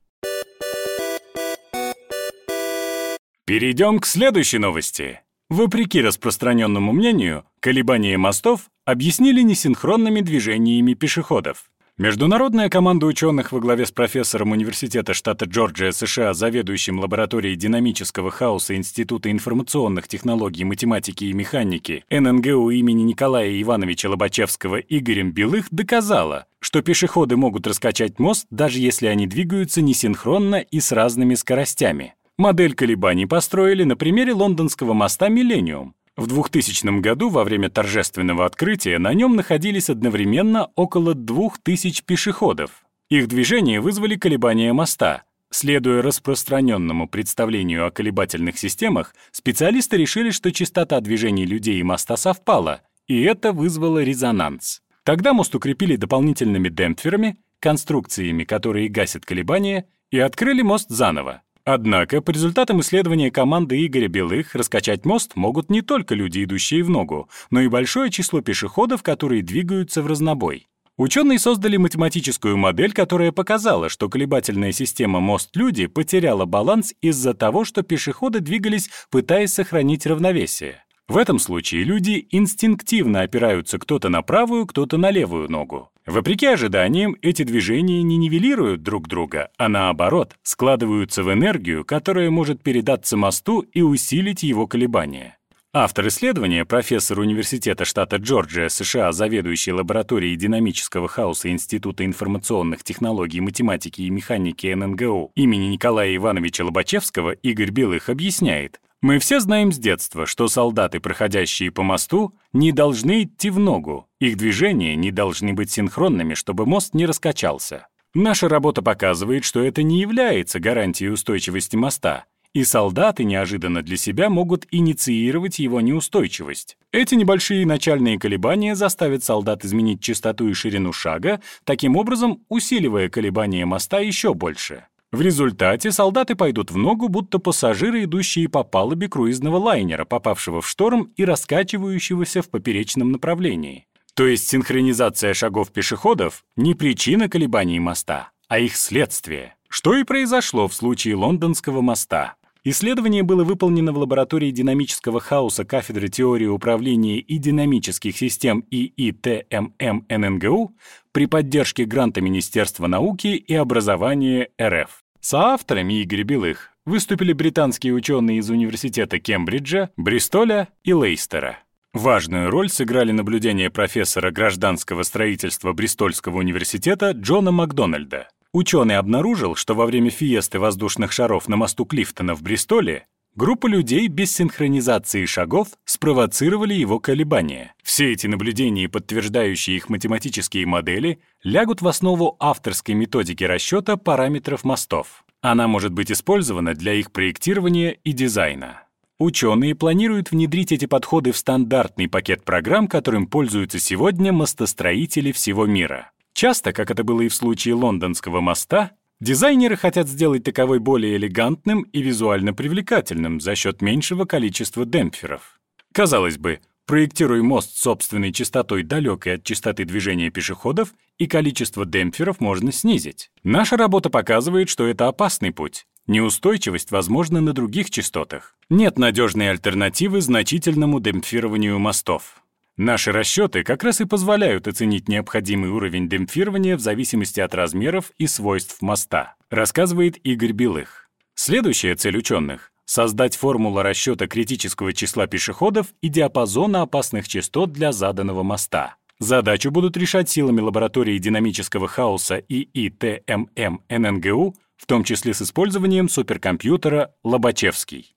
Перейдем 3.45 3.99
к 3.99 4.07
следующей 4.07 4.57
новости. 4.57 5.21
Вопреки 5.51 6.01
распространенному 6.01 6.93
мнению, 6.93 7.45
колебания 7.61 8.17
мостов 8.17 8.71
объяснили 8.85 9.43
несинхронными 9.43 10.21
движениями 10.21 10.95
пешеходов. 10.95 11.71
Международная 11.97 12.69
команда 12.69 13.07
ученых 13.07 13.53
во 13.53 13.61
главе 13.61 13.87
с 13.87 13.93
профессором 13.93 14.51
Университета 14.51 15.15
штата 15.15 15.45
Джорджия 15.45 15.93
США, 15.93 16.35
заведующим 16.35 16.99
лабораторией 16.99 17.55
динамического 17.55 18.33
хаоса 18.33 18.75
Института 18.75 19.31
информационных 19.31 20.09
технологий, 20.09 20.65
математики 20.65 21.27
и 21.27 21.33
механики 21.33 22.05
ННГУ 22.11 22.71
имени 22.71 23.03
Николая 23.03 23.63
Ивановича 23.63 24.11
Лобачевского 24.11 24.79
Игорем 24.81 25.31
Белых 25.31 25.67
доказала, 25.71 26.47
что 26.59 26.83
пешеходы 26.83 27.37
могут 27.37 27.65
раскачать 27.65 28.19
мост, 28.19 28.49
даже 28.51 28.81
если 28.81 29.07
они 29.07 29.29
двигаются 29.29 29.81
несинхронно 29.81 30.57
и 30.57 30.81
с 30.81 30.91
разными 30.91 31.37
скоростями. 31.37 32.15
Модель 32.37 32.75
колебаний 32.75 33.27
построили 33.27 33.85
на 33.85 33.95
примере 33.95 34.33
лондонского 34.33 34.93
моста 34.93 35.29
«Миллениум». 35.29 35.95
В 36.17 36.27
2000 36.27 37.01
году 37.01 37.29
во 37.29 37.45
время 37.45 37.71
торжественного 37.71 38.45
открытия 38.45 38.99
на 38.99 39.15
нем 39.15 39.37
находились 39.37 39.89
одновременно 39.89 40.71
около 40.75 41.15
2000 41.15 42.03
пешеходов. 42.03 42.85
Их 43.09 43.29
движение 43.29 43.81
вызвали 43.81 44.17
колебания 44.17 44.73
моста. 44.73 45.23
Следуя 45.51 46.03
распространенному 46.03 47.07
представлению 47.07 47.87
о 47.87 47.93
колебательных 47.93 48.59
системах, 48.59 49.15
специалисты 49.31 49.97
решили, 49.97 50.31
что 50.31 50.51
частота 50.51 51.01
движений 51.01 51.47
людей 51.47 51.79
и 51.79 51.85
моста 51.85 52.17
совпала, 52.17 52.81
и 53.07 53.23
это 53.23 53.53
вызвало 53.53 54.03
резонанс. 54.03 54.83
Тогда 55.05 55.35
мост 55.35 55.55
укрепили 55.55 55.95
дополнительными 55.95 56.69
демпферами, 56.69 57.37
конструкциями, 57.61 58.43
которые 58.43 58.89
гасят 58.89 59.25
колебания, 59.25 59.87
и 60.11 60.19
открыли 60.19 60.63
мост 60.63 60.89
заново. 60.89 61.43
Однако, 61.65 62.21
по 62.21 62.31
результатам 62.31 62.81
исследования 62.81 63.31
команды 63.31 63.87
Игоря 63.87 64.09
Белых, 64.09 64.55
раскачать 64.55 65.07
мост 65.07 65.35
могут 65.35 65.71
не 65.71 65.81
только 65.81 66.15
люди, 66.15 66.45
идущие 66.45 66.85
в 66.85 66.91
ногу, 66.91 67.31
но 67.51 67.63
и 67.63 67.69
большое 67.69 68.11
число 68.11 68.43
пешеходов, 68.43 69.03
которые 69.03 69.43
двигаются 69.43 70.03
в 70.03 70.07
разнобой. 70.07 70.67
Ученые 70.99 71.39
создали 71.39 71.77
математическую 71.77 72.57
модель, 72.57 72.93
которая 72.93 73.33
показала, 73.33 73.89
что 73.89 74.09
колебательная 74.09 74.73
система 74.73 75.21
«Мост-люди» 75.21 75.87
потеряла 75.87 76.45
баланс 76.45 76.95
из-за 77.01 77.35
того, 77.35 77.65
что 77.65 77.83
пешеходы 77.83 78.41
двигались, 78.41 78.91
пытаясь 79.11 79.55
сохранить 79.55 80.07
равновесие. 80.07 80.85
В 81.09 81.17
этом 81.17 81.39
случае 81.39 81.83
люди 81.83 82.29
инстинктивно 82.31 83.23
опираются 83.23 83.79
кто-то 83.79 84.09
на 84.09 84.23
правую, 84.23 84.67
кто-то 84.67 84.97
на 84.99 85.11
левую 85.11 85.51
ногу. 85.51 85.91
Вопреки 86.07 86.47
ожиданиям, 86.47 87.17
эти 87.23 87.45
движения 87.45 88.03
не 88.03 88.19
нивелируют 88.19 88.83
друг 88.83 89.09
друга, 89.09 89.51
а 89.57 89.71
наоборот, 89.71 90.37
складываются 90.43 91.23
в 91.23 91.33
энергию, 91.33 91.85
которая 91.85 92.31
может 92.31 92.63
передаться 92.63 93.17
мосту 93.17 93.61
и 93.61 93.81
усилить 93.81 94.43
его 94.43 94.67
колебания. 94.67 95.39
Автор 95.77 96.07
исследования, 96.07 96.65
профессор 96.65 97.19
Университета 97.19 97.85
штата 97.85 98.17
Джорджия, 98.17 98.69
США, 98.69 99.11
заведующий 99.11 99.73
лабораторией 99.73 100.37
динамического 100.37 101.09
хаоса 101.09 101.51
Института 101.51 102.05
информационных 102.05 102.85
технологий, 102.85 103.41
математики 103.41 104.03
и 104.03 104.11
механики 104.11 104.73
ННГУ 104.73 105.33
имени 105.35 105.65
Николая 105.65 106.15
Ивановича 106.15 106.65
Лобачевского 106.65 107.33
Игорь 107.33 107.71
Белых 107.71 108.09
объясняет, 108.09 108.81
мы 109.05 109.19
все 109.19 109.39
знаем 109.39 109.71
с 109.71 109.77
детства, 109.77 110.25
что 110.25 110.49
солдаты, 110.49 110.99
проходящие 110.99 111.71
по 111.71 111.83
мосту, 111.83 112.33
не 112.55 112.73
должны 112.73 113.25
идти 113.25 113.51
в 113.51 113.59
ногу. 113.59 114.09
Их 114.19 114.39
движения 114.39 114.97
не 114.97 115.11
должны 115.11 115.53
быть 115.53 115.71
синхронными, 115.71 116.33
чтобы 116.33 116.65
мост 116.65 116.95
не 116.95 117.05
раскачался. 117.05 117.89
Наша 118.15 118.49
работа 118.49 118.81
показывает, 118.81 119.45
что 119.45 119.63
это 119.63 119.83
не 119.83 120.01
является 120.01 120.59
гарантией 120.59 121.11
устойчивости 121.11 121.77
моста, 121.77 122.25
и 122.55 122.65
солдаты 122.65 123.25
неожиданно 123.25 123.83
для 123.83 123.99
себя 123.99 124.31
могут 124.31 124.67
инициировать 124.71 125.59
его 125.59 125.83
неустойчивость. 125.83 126.79
Эти 126.91 127.15
небольшие 127.15 127.67
начальные 127.67 128.19
колебания 128.19 128.75
заставят 128.75 129.23
солдат 129.23 129.67
изменить 129.67 130.01
частоту 130.01 130.49
и 130.49 130.55
ширину 130.55 130.95
шага, 130.95 131.43
таким 131.65 131.97
образом 131.97 132.43
усиливая 132.49 133.11
колебания 133.11 133.67
моста 133.67 133.99
еще 133.99 134.33
больше. 134.33 134.87
В 135.15 135.21
результате 135.21 135.93
солдаты 135.93 136.35
пойдут 136.35 136.73
в 136.73 136.77
ногу, 136.77 137.09
будто 137.09 137.39
пассажиры, 137.39 138.03
идущие 138.03 138.49
по 138.49 138.65
палубе 138.65 139.09
круизного 139.09 139.59
лайнера, 139.59 140.05
попавшего 140.05 140.61
в 140.61 140.69
шторм 140.69 141.13
и 141.17 141.25
раскачивающегося 141.25 142.43
в 142.43 142.51
поперечном 142.51 143.13
направлении. 143.13 143.87
То 144.15 144.27
есть 144.27 144.49
синхронизация 144.49 145.33
шагов 145.33 145.71
пешеходов— 145.71 146.45
не 146.57 146.75
причина 146.75 147.29
колебаний 147.29 147.79
моста, 147.79 148.31
а 148.49 148.59
их 148.59 148.77
следствие. 148.77 149.55
Что 149.69 149.97
и 149.97 150.03
произошло 150.03 150.67
в 150.67 150.75
случае 150.75 151.15
лондонского 151.15 151.81
моста. 151.81 152.35
Исследование 152.65 153.23
было 153.23 153.45
выполнено 153.45 153.93
в 153.93 153.99
лаборатории 153.99 154.51
динамического 154.51 155.21
хаоса 155.21 155.65
кафедры 155.65 156.09
теории 156.09 156.47
управления 156.47 157.21
и 157.21 157.39
динамических 157.39 158.19
систем 158.19 158.65
ИИТММ 158.69 160.07
ННГУ 160.09 160.75
при 161.13 161.27
поддержке 161.27 161.85
гранта 161.85 162.21
Министерства 162.21 162.89
науки 162.89 163.29
и 163.29 163.55
образования 163.55 164.49
РФ. 164.61 165.04
Соавторами 165.27 166.03
Игоря 166.03 166.23
Белых 166.23 166.73
выступили 166.85 167.33
британские 167.33 167.95
ученые 167.95 168.41
из 168.41 168.51
университета 168.51 169.19
Кембриджа, 169.19 169.89
Бристоля 169.97 170.69
и 170.83 170.93
Лейстера. 170.93 171.61
Важную 171.95 172.51
роль 172.51 172.69
сыграли 172.69 173.11
наблюдения 173.11 173.71
профессора 173.71 174.31
гражданского 174.31 175.03
строительства 175.03 175.73
Бристольского 175.73 176.37
университета 176.37 177.13
Джона 177.13 177.53
Макдональда. 177.53 178.29
Ученый 178.53 178.99
обнаружил, 178.99 179.55
что 179.55 179.75
во 179.75 179.87
время 179.87 180.11
фиесты 180.11 180.59
воздушных 180.59 181.11
шаров 181.11 181.49
на 181.49 181.57
мосту 181.57 181.87
Клифтона 181.87 182.35
в 182.35 182.43
Бристоле 182.43 183.07
группа 183.37 183.67
людей 183.67 184.09
без 184.09 184.35
синхронизации 184.35 185.25
шагов 185.27 185.69
спровоцировали 185.85 186.75
его 186.75 187.01
колебания. 187.01 187.75
Все 187.83 188.13
эти 188.13 188.27
наблюдения 188.27 188.89
подтверждающие 188.89 189.77
их 189.77 189.89
математические 189.89 190.67
модели 190.67 191.21
лягут 191.43 191.83
в 191.83 191.89
основу 191.89 192.37
авторской 192.41 192.95
методики 192.95 193.45
расчета 193.45 193.97
параметров 193.97 194.65
мостов. 194.65 195.25
Она 195.41 195.69
может 195.69 195.93
быть 195.93 196.11
использована 196.11 196.75
для 196.75 196.95
их 196.95 197.13
проектирования 197.13 197.99
и 198.05 198.13
дизайна. 198.13 198.85
Ученые 199.19 199.75
планируют 199.75 200.31
внедрить 200.31 200.73
эти 200.73 200.87
подходы 200.87 201.33
в 201.33 201.37
стандартный 201.37 202.09
пакет 202.09 202.45
программ, 202.45 202.89
которым 202.89 203.27
пользуются 203.27 203.79
сегодня 203.79 204.33
мостостроители 204.33 205.31
всего 205.31 205.67
мира. 205.67 206.11
Часто, 206.33 206.73
как 206.73 206.91
это 206.91 207.05
было 207.05 207.21
и 207.21 207.29
в 207.29 207.35
случае 207.35 207.75
лондонского 207.75 208.41
моста, 208.41 208.91
дизайнеры 209.21 209.77
хотят 209.77 210.09
сделать 210.09 210.45
таковой 210.45 210.79
более 210.79 211.17
элегантным 211.17 211.83
и 211.83 212.03
визуально 212.03 212.55
привлекательным 212.55 213.41
за 213.41 213.55
счет 213.55 213.83
меньшего 213.83 214.25
количества 214.25 214.85
демпферов. 214.85 215.61
Казалось 215.93 216.39
бы, 216.39 216.61
проектируй 216.87 217.43
мост 217.43 217.77
собственной 217.77 218.33
частотой 218.33 218.83
далекой 218.83 219.35
от 219.35 219.45
частоты 219.45 219.85
движения 219.85 220.31
пешеходов, 220.31 220.95
и 221.19 221.27
количество 221.27 221.87
демпферов 221.87 222.41
можно 222.41 222.73
снизить. 222.73 223.31
Наша 223.45 223.77
работа 223.77 224.11
показывает, 224.11 224.69
что 224.69 224.87
это 224.87 225.09
опасный 225.09 225.53
путь. 225.53 225.87
Неустойчивость 226.07 226.91
возможна 226.91 227.41
на 227.41 227.53
других 227.53 227.91
частотах. 227.91 228.57
Нет 228.69 228.99
надежной 228.99 229.51
альтернативы 229.51 230.21
значительному 230.21 231.01
демпфированию 231.01 231.79
мостов. 231.79 232.44
Наши 232.77 233.13
расчеты 233.13 233.63
как 233.63 233.85
раз 233.85 234.01
и 234.01 234.05
позволяют 234.05 234.67
оценить 234.67 235.09
необходимый 235.09 235.71
уровень 235.71 236.09
демпфирования 236.09 236.77
в 236.77 236.81
зависимости 236.81 237.39
от 237.39 237.55
размеров 237.55 238.11
и 238.19 238.27
свойств 238.27 238.83
моста, 238.83 239.37
рассказывает 239.49 240.17
Игорь 240.27 240.51
Белых. 240.51 241.09
Следующая 241.37 241.95
цель 241.95 242.17
ученых— 242.17 242.73
создать 242.85 243.37
формулу 243.37 243.81
расчета 243.83 244.27
критического 244.27 244.93
числа 244.93 245.29
пешеходов 245.29 245.87
и 246.01 246.09
диапазона 246.09 246.83
опасных 246.83 247.29
частот 247.29 247.71
для 247.71 247.93
заданного 247.93 248.43
моста. 248.43 248.97
Задачу 249.21 249.71
будут 249.71 249.97
решать 249.97 250.29
силами 250.29 250.61
лаборатории 250.61 251.17
динамического 251.19 251.87
хаоса 251.87 252.43
ИИТММ 252.49 253.83
ННГУ, 253.89 254.57
в 254.77 254.87
том 254.87 255.05
числе 255.05 255.33
с 255.33 255.43
использованием 255.43 256.09
суперкомпьютера 256.09 257.15
Лобачевский. 257.23 258.17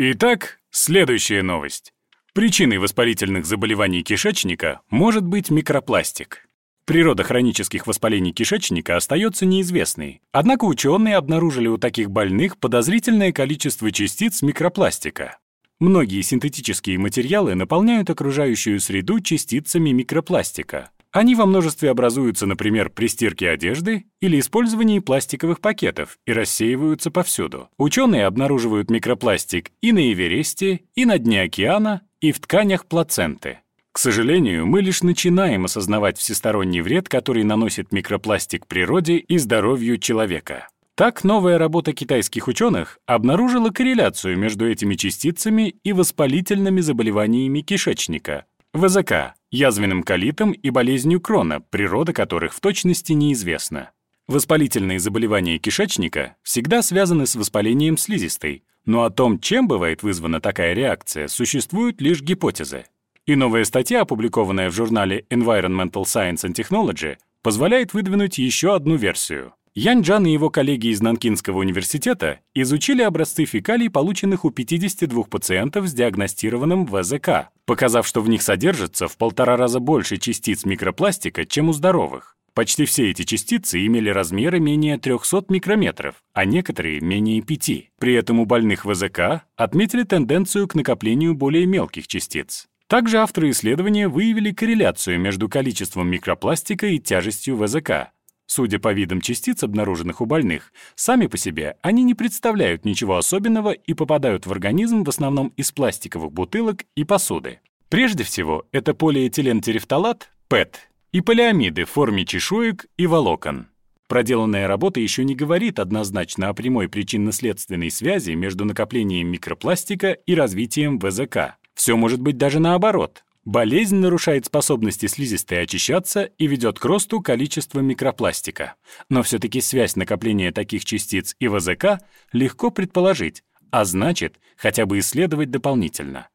Итак, 0.00 0.60
следующая 0.70 1.42
новость. 1.42 1.92
Причиной 2.32 2.78
воспалительных 2.78 3.44
заболеваний 3.44 4.04
кишечника 4.04 4.80
может 4.90 5.24
быть 5.24 5.50
микропластик. 5.50 6.48
Природа 6.84 7.24
хронических 7.24 7.88
воспалений 7.88 8.32
кишечника 8.32 8.94
остается 8.94 9.44
неизвестной, 9.44 10.22
однако 10.30 10.66
ученые 10.66 11.16
обнаружили 11.16 11.66
у 11.66 11.78
таких 11.78 12.12
больных 12.12 12.58
подозрительное 12.58 13.32
количество 13.32 13.90
частиц 13.90 14.40
микропластика. 14.40 15.38
Многие 15.80 16.22
синтетические 16.22 16.96
материалы 16.96 17.56
наполняют 17.56 18.08
окружающую 18.08 18.78
среду 18.78 19.18
частицами 19.18 19.90
микропластика, 19.90 20.92
они 21.12 21.34
во 21.34 21.46
множестве 21.46 21.90
образуются, 21.90 22.46
например, 22.46 22.90
при 22.90 23.06
стирке 23.06 23.48
одежды 23.48 24.04
или 24.20 24.38
использовании 24.38 24.98
пластиковых 24.98 25.60
пакетов 25.60 26.18
и 26.26 26.32
рассеиваются 26.32 27.10
повсюду. 27.10 27.68
Ученые 27.78 28.26
обнаруживают 28.26 28.90
микропластик 28.90 29.70
и 29.80 29.92
на 29.92 30.12
Эвересте, 30.12 30.80
и 30.94 31.04
на 31.06 31.18
дне 31.18 31.42
океана, 31.42 32.02
и 32.20 32.32
в 32.32 32.40
тканях 32.40 32.86
плаценты. 32.86 33.60
К 33.92 33.98
сожалению, 33.98 34.66
мы 34.66 34.82
лишь 34.82 35.02
начинаем 35.02 35.64
осознавать 35.64 36.18
всесторонний 36.18 36.82
вред, 36.82 37.08
который 37.08 37.42
наносит 37.42 37.90
микропластик 37.90 38.66
природе 38.66 39.16
и 39.16 39.38
здоровью 39.38 39.98
человека. 39.98 40.68
Так, 40.94 41.24
новая 41.24 41.58
работа 41.58 41.92
китайских 41.92 42.48
ученых 42.48 42.98
обнаружила 43.06 43.70
корреляцию 43.70 44.36
между 44.36 44.68
этими 44.68 44.94
частицами 44.94 45.76
и 45.84 45.92
воспалительными 45.92 46.80
заболеваниями 46.80 47.60
кишечника, 47.60 48.44
ВЗК, 48.74 49.34
язвенным 49.50 50.02
колитом 50.02 50.52
и 50.52 50.68
болезнью 50.68 51.20
Крона, 51.22 51.60
природа 51.60 52.12
которых 52.12 52.52
в 52.52 52.60
точности 52.60 53.12
неизвестна. 53.12 53.92
Воспалительные 54.26 54.98
заболевания 54.98 55.58
кишечника 55.58 56.36
всегда 56.42 56.82
связаны 56.82 57.26
с 57.26 57.34
воспалением 57.34 57.96
слизистой, 57.96 58.64
но 58.84 59.04
о 59.04 59.10
том, 59.10 59.40
чем 59.40 59.68
бывает 59.68 60.02
вызвана 60.02 60.42
такая 60.42 60.74
реакция, 60.74 61.28
существуют 61.28 62.02
лишь 62.02 62.20
гипотезы. 62.20 62.84
И 63.24 63.36
новая 63.36 63.64
статья, 63.64 64.02
опубликованная 64.02 64.70
в 64.70 64.74
журнале 64.74 65.24
Environmental 65.30 66.02
Science 66.02 66.44
and 66.44 66.54
Technology, 66.54 67.16
позволяет 67.42 67.94
выдвинуть 67.94 68.36
еще 68.36 68.74
одну 68.74 68.96
версию. 68.96 69.54
Ян 69.74 70.02
Джан 70.02 70.26
и 70.26 70.32
его 70.32 70.50
коллеги 70.50 70.88
из 70.88 71.00
Нанкинского 71.00 71.58
университета 71.58 72.40
изучили 72.52 73.00
образцы 73.00 73.46
фекалий, 73.46 73.88
полученных 73.88 74.44
у 74.44 74.50
52 74.50 75.22
пациентов 75.24 75.86
с 75.86 75.94
диагностированным 75.94 76.84
ВЗК, 76.84 77.50
показав, 77.68 78.06
что 78.06 78.22
в 78.22 78.30
них 78.30 78.40
содержится 78.40 79.08
в 79.08 79.18
полтора 79.18 79.58
раза 79.58 79.78
больше 79.78 80.16
частиц 80.16 80.64
микропластика, 80.64 81.44
чем 81.44 81.68
у 81.68 81.74
здоровых. 81.74 82.34
Почти 82.54 82.86
все 82.86 83.10
эти 83.10 83.24
частицы 83.24 83.86
имели 83.86 84.08
размеры 84.08 84.58
менее 84.58 84.96
300 84.96 85.44
микрометров, 85.50 86.14
а 86.32 86.46
некоторые— 86.46 87.00
менее 87.02 87.42
5. 87.42 87.90
При 88.00 88.14
этом 88.14 88.40
у 88.40 88.46
больных 88.46 88.86
ВЗК 88.86 89.44
отметили 89.54 90.02
тенденцию 90.02 90.66
к 90.66 90.74
накоплению 90.74 91.34
более 91.34 91.66
мелких 91.66 92.08
частиц. 92.08 92.68
Также 92.86 93.18
авторы 93.18 93.50
исследования 93.50 94.08
выявили 94.08 94.50
корреляцию 94.50 95.20
между 95.20 95.50
количеством 95.50 96.08
микропластика 96.08 96.86
и 96.86 96.98
тяжестью 96.98 97.56
ВЗК, 97.56 98.12
Судя 98.50 98.78
по 98.78 98.94
видам 98.94 99.20
частиц, 99.20 99.62
обнаруженных 99.62 100.22
у 100.22 100.26
больных, 100.26 100.72
сами 100.94 101.26
по 101.26 101.36
себе 101.36 101.76
они 101.82 102.02
не 102.02 102.14
представляют 102.14 102.86
ничего 102.86 103.18
особенного 103.18 103.72
и 103.72 103.92
попадают 103.92 104.46
в 104.46 104.52
организм 104.52 105.04
в 105.04 105.08
основном 105.10 105.52
из 105.58 105.70
пластиковых 105.70 106.32
бутылок 106.32 106.84
и 106.96 107.04
посуды. 107.04 107.60
Прежде 107.90 108.24
всего, 108.24 108.64
это 108.72 108.94
полиэтилентерефталат, 108.94 110.30
ПЭТ, 110.48 110.88
и 111.12 111.20
полиамиды 111.20 111.84
в 111.84 111.90
форме 111.90 112.24
чешуек 112.24 112.86
и 112.96 113.06
волокон. 113.06 113.66
Проделанная 114.08 114.66
работа 114.66 114.98
еще 114.98 115.24
не 115.24 115.34
говорит 115.34 115.78
однозначно 115.78 116.48
о 116.48 116.54
прямой 116.54 116.88
причинно-следственной 116.88 117.90
связи 117.90 118.30
между 118.30 118.64
накоплением 118.64 119.28
микропластика 119.28 120.12
и 120.12 120.34
развитием 120.34 120.98
ВЗК. 120.98 121.58
Все 121.74 121.96
может 121.96 122.20
быть 122.20 122.38
даже 122.38 122.60
наоборот. 122.60 123.24
Болезнь 123.48 123.96
нарушает 123.96 124.44
способности 124.44 125.06
слизистой 125.06 125.62
очищаться 125.62 126.24
и 126.24 126.46
ведет 126.46 126.78
к 126.78 126.84
росту 126.84 127.22
количества 127.22 127.80
микропластика. 127.80 128.74
Но 129.08 129.22
все-таки 129.22 129.62
связь 129.62 129.96
накопления 129.96 130.52
таких 130.52 130.84
частиц 130.84 131.34
и 131.40 131.48
ВЗК 131.48 132.02
легко 132.34 132.70
предположить, 132.70 133.44
а 133.70 133.86
значит, 133.86 134.38
хотя 134.58 134.84
бы 134.84 134.98
исследовать 134.98 135.50
дополнительно. 135.50 136.28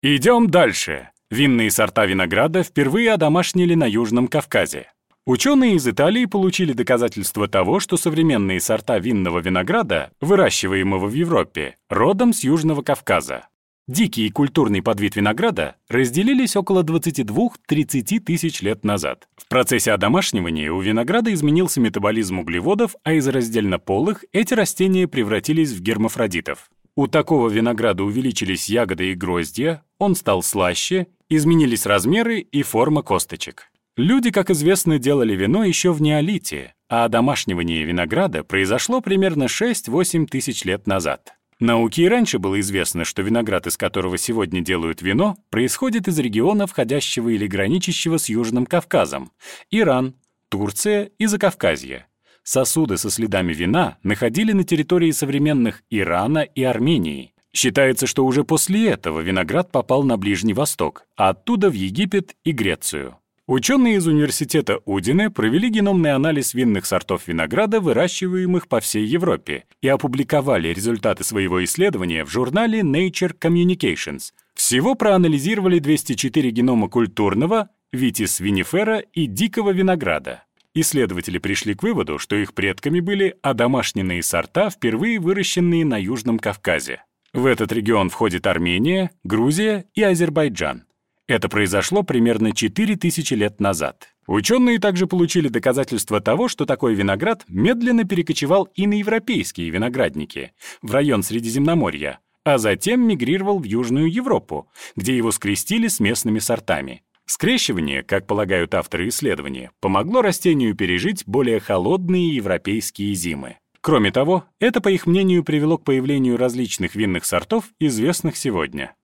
Идем 0.00 0.48
дальше. 0.48 1.10
Винные 1.32 1.72
сорта 1.72 2.06
винограда 2.06 2.62
впервые 2.62 3.10
одомашнили 3.10 3.74
на 3.74 3.86
Южном 3.88 4.28
Кавказе. 4.28 4.92
Ученые 5.26 5.74
из 5.74 5.88
Италии 5.88 6.26
получили 6.26 6.72
доказательство 6.72 7.48
того, 7.48 7.80
что 7.80 7.96
современные 7.96 8.60
сорта 8.60 9.00
винного 9.00 9.40
винограда, 9.40 10.12
выращиваемого 10.20 11.08
в 11.08 11.14
Европе, 11.14 11.74
родом 11.88 12.32
с 12.32 12.44
Южного 12.44 12.82
Кавказа. 12.82 13.48
Дикий 13.88 14.26
и 14.26 14.30
культурный 14.30 14.82
подвид 14.82 15.14
винограда 15.14 15.76
разделились 15.88 16.56
около 16.56 16.82
22-30 16.82 18.18
тысяч 18.18 18.60
лет 18.60 18.84
назад. 18.84 19.28
В 19.36 19.46
процессе 19.46 19.92
одомашнивания 19.92 20.72
у 20.72 20.80
винограда 20.80 21.32
изменился 21.32 21.80
метаболизм 21.80 22.40
углеводов, 22.40 22.96
а 23.04 23.12
из 23.12 23.28
раздельнополых 23.28 24.24
эти 24.32 24.54
растения 24.54 25.06
превратились 25.06 25.70
в 25.70 25.80
гермафродитов. 25.82 26.68
У 26.96 27.06
такого 27.06 27.48
винограда 27.48 28.02
увеличились 28.02 28.68
ягоды 28.68 29.12
и 29.12 29.14
гроздья, 29.14 29.84
он 29.98 30.16
стал 30.16 30.42
слаще, 30.42 31.06
изменились 31.28 31.86
размеры 31.86 32.40
и 32.40 32.64
форма 32.64 33.02
косточек. 33.02 33.70
Люди, 33.96 34.32
как 34.32 34.50
известно, 34.50 34.98
делали 34.98 35.36
вино 35.36 35.62
еще 35.62 35.92
в 35.92 36.02
неолите, 36.02 36.74
а 36.88 37.04
одомашнивание 37.04 37.84
винограда 37.84 38.42
произошло 38.42 39.00
примерно 39.00 39.44
6-8 39.44 40.26
тысяч 40.26 40.64
лет 40.64 40.88
назад. 40.88 41.35
Науке 41.58 42.02
и 42.02 42.08
раньше 42.08 42.38
было 42.38 42.60
известно, 42.60 43.04
что 43.04 43.22
виноград, 43.22 43.66
из 43.66 43.78
которого 43.78 44.18
сегодня 44.18 44.60
делают 44.60 45.00
вино, 45.00 45.36
происходит 45.48 46.06
из 46.06 46.18
региона, 46.18 46.66
входящего 46.66 47.30
или 47.30 47.46
граничащего 47.46 48.18
с 48.18 48.28
Южным 48.28 48.66
Кавказом, 48.66 49.32
Иран, 49.70 50.16
Турция 50.50 51.10
и 51.18 51.24
Закавказье. 51.24 52.06
Сосуды 52.42 52.98
со 52.98 53.10
следами 53.10 53.54
вина 53.54 53.96
находили 54.02 54.52
на 54.52 54.64
территории 54.64 55.10
современных 55.12 55.82
Ирана 55.88 56.40
и 56.40 56.62
Армении. 56.62 57.32
Считается, 57.54 58.06
что 58.06 58.26
уже 58.26 58.44
после 58.44 58.90
этого 58.90 59.20
виноград 59.20 59.72
попал 59.72 60.02
на 60.02 60.18
Ближний 60.18 60.52
Восток, 60.52 61.06
а 61.16 61.30
оттуда 61.30 61.70
в 61.70 61.72
Египет 61.72 62.36
и 62.44 62.52
Грецию. 62.52 63.18
Ученые 63.48 63.98
из 63.98 64.06
университета 64.08 64.80
Удине 64.86 65.30
провели 65.30 65.70
геномный 65.70 66.12
анализ 66.12 66.52
винных 66.52 66.84
сортов 66.84 67.28
винограда, 67.28 67.80
выращиваемых 67.80 68.66
по 68.66 68.80
всей 68.80 69.06
Европе, 69.06 69.66
и 69.80 69.86
опубликовали 69.86 70.68
результаты 70.68 71.22
своего 71.22 71.62
исследования 71.62 72.24
в 72.24 72.30
журнале 72.30 72.80
Nature 72.80 73.38
Communications. 73.38 74.32
Всего 74.54 74.96
проанализировали 74.96 75.78
204 75.78 76.50
генома 76.50 76.88
культурного, 76.88 77.70
витис 77.92 78.40
винифера 78.40 78.98
и 78.98 79.26
дикого 79.26 79.70
винограда. 79.70 80.42
Исследователи 80.74 81.38
пришли 81.38 81.74
к 81.74 81.84
выводу, 81.84 82.18
что 82.18 82.34
их 82.34 82.52
предками 82.52 82.98
были 82.98 83.36
одомашненные 83.42 84.24
сорта, 84.24 84.70
впервые 84.70 85.20
выращенные 85.20 85.84
на 85.84 86.02
Южном 86.02 86.40
Кавказе. 86.40 87.04
В 87.32 87.46
этот 87.46 87.70
регион 87.70 88.10
входит 88.10 88.48
Армения, 88.48 89.12
Грузия 89.22 89.84
и 89.94 90.02
Азербайджан. 90.02 90.85
Это 91.28 91.48
произошло 91.48 92.02
примерно 92.04 92.52
4000 92.54 93.34
лет 93.34 93.60
назад. 93.60 94.08
Ученые 94.28 94.78
также 94.78 95.06
получили 95.06 95.48
доказательства 95.48 96.20
того, 96.20 96.48
что 96.48 96.66
такой 96.66 96.94
виноград 96.94 97.44
медленно 97.48 98.04
перекочевал 98.04 98.64
и 98.74 98.86
на 98.86 98.94
европейские 98.94 99.70
виноградники, 99.70 100.52
в 100.82 100.92
район 100.92 101.22
Средиземноморья, 101.22 102.20
а 102.44 102.58
затем 102.58 103.06
мигрировал 103.06 103.58
в 103.58 103.64
Южную 103.64 104.10
Европу, 104.12 104.68
где 104.94 105.16
его 105.16 105.32
скрестили 105.32 105.88
с 105.88 105.98
местными 105.98 106.38
сортами. 106.38 107.02
Скрещивание, 107.24 108.04
как 108.04 108.28
полагают 108.28 108.72
авторы 108.74 109.08
исследования, 109.08 109.72
помогло 109.80 110.22
растению 110.22 110.76
пережить 110.76 111.24
более 111.26 111.58
холодные 111.58 112.36
европейские 112.36 113.14
зимы. 113.14 113.56
Кроме 113.80 114.12
того, 114.12 114.44
это, 114.60 114.80
по 114.80 114.88
их 114.88 115.06
мнению, 115.06 115.42
привело 115.42 115.76
к 115.76 115.84
появлению 115.84 116.36
различных 116.36 116.94
винных 116.94 117.24
сортов, 117.24 117.66
известных 117.80 118.36
сегодня. 118.36 118.94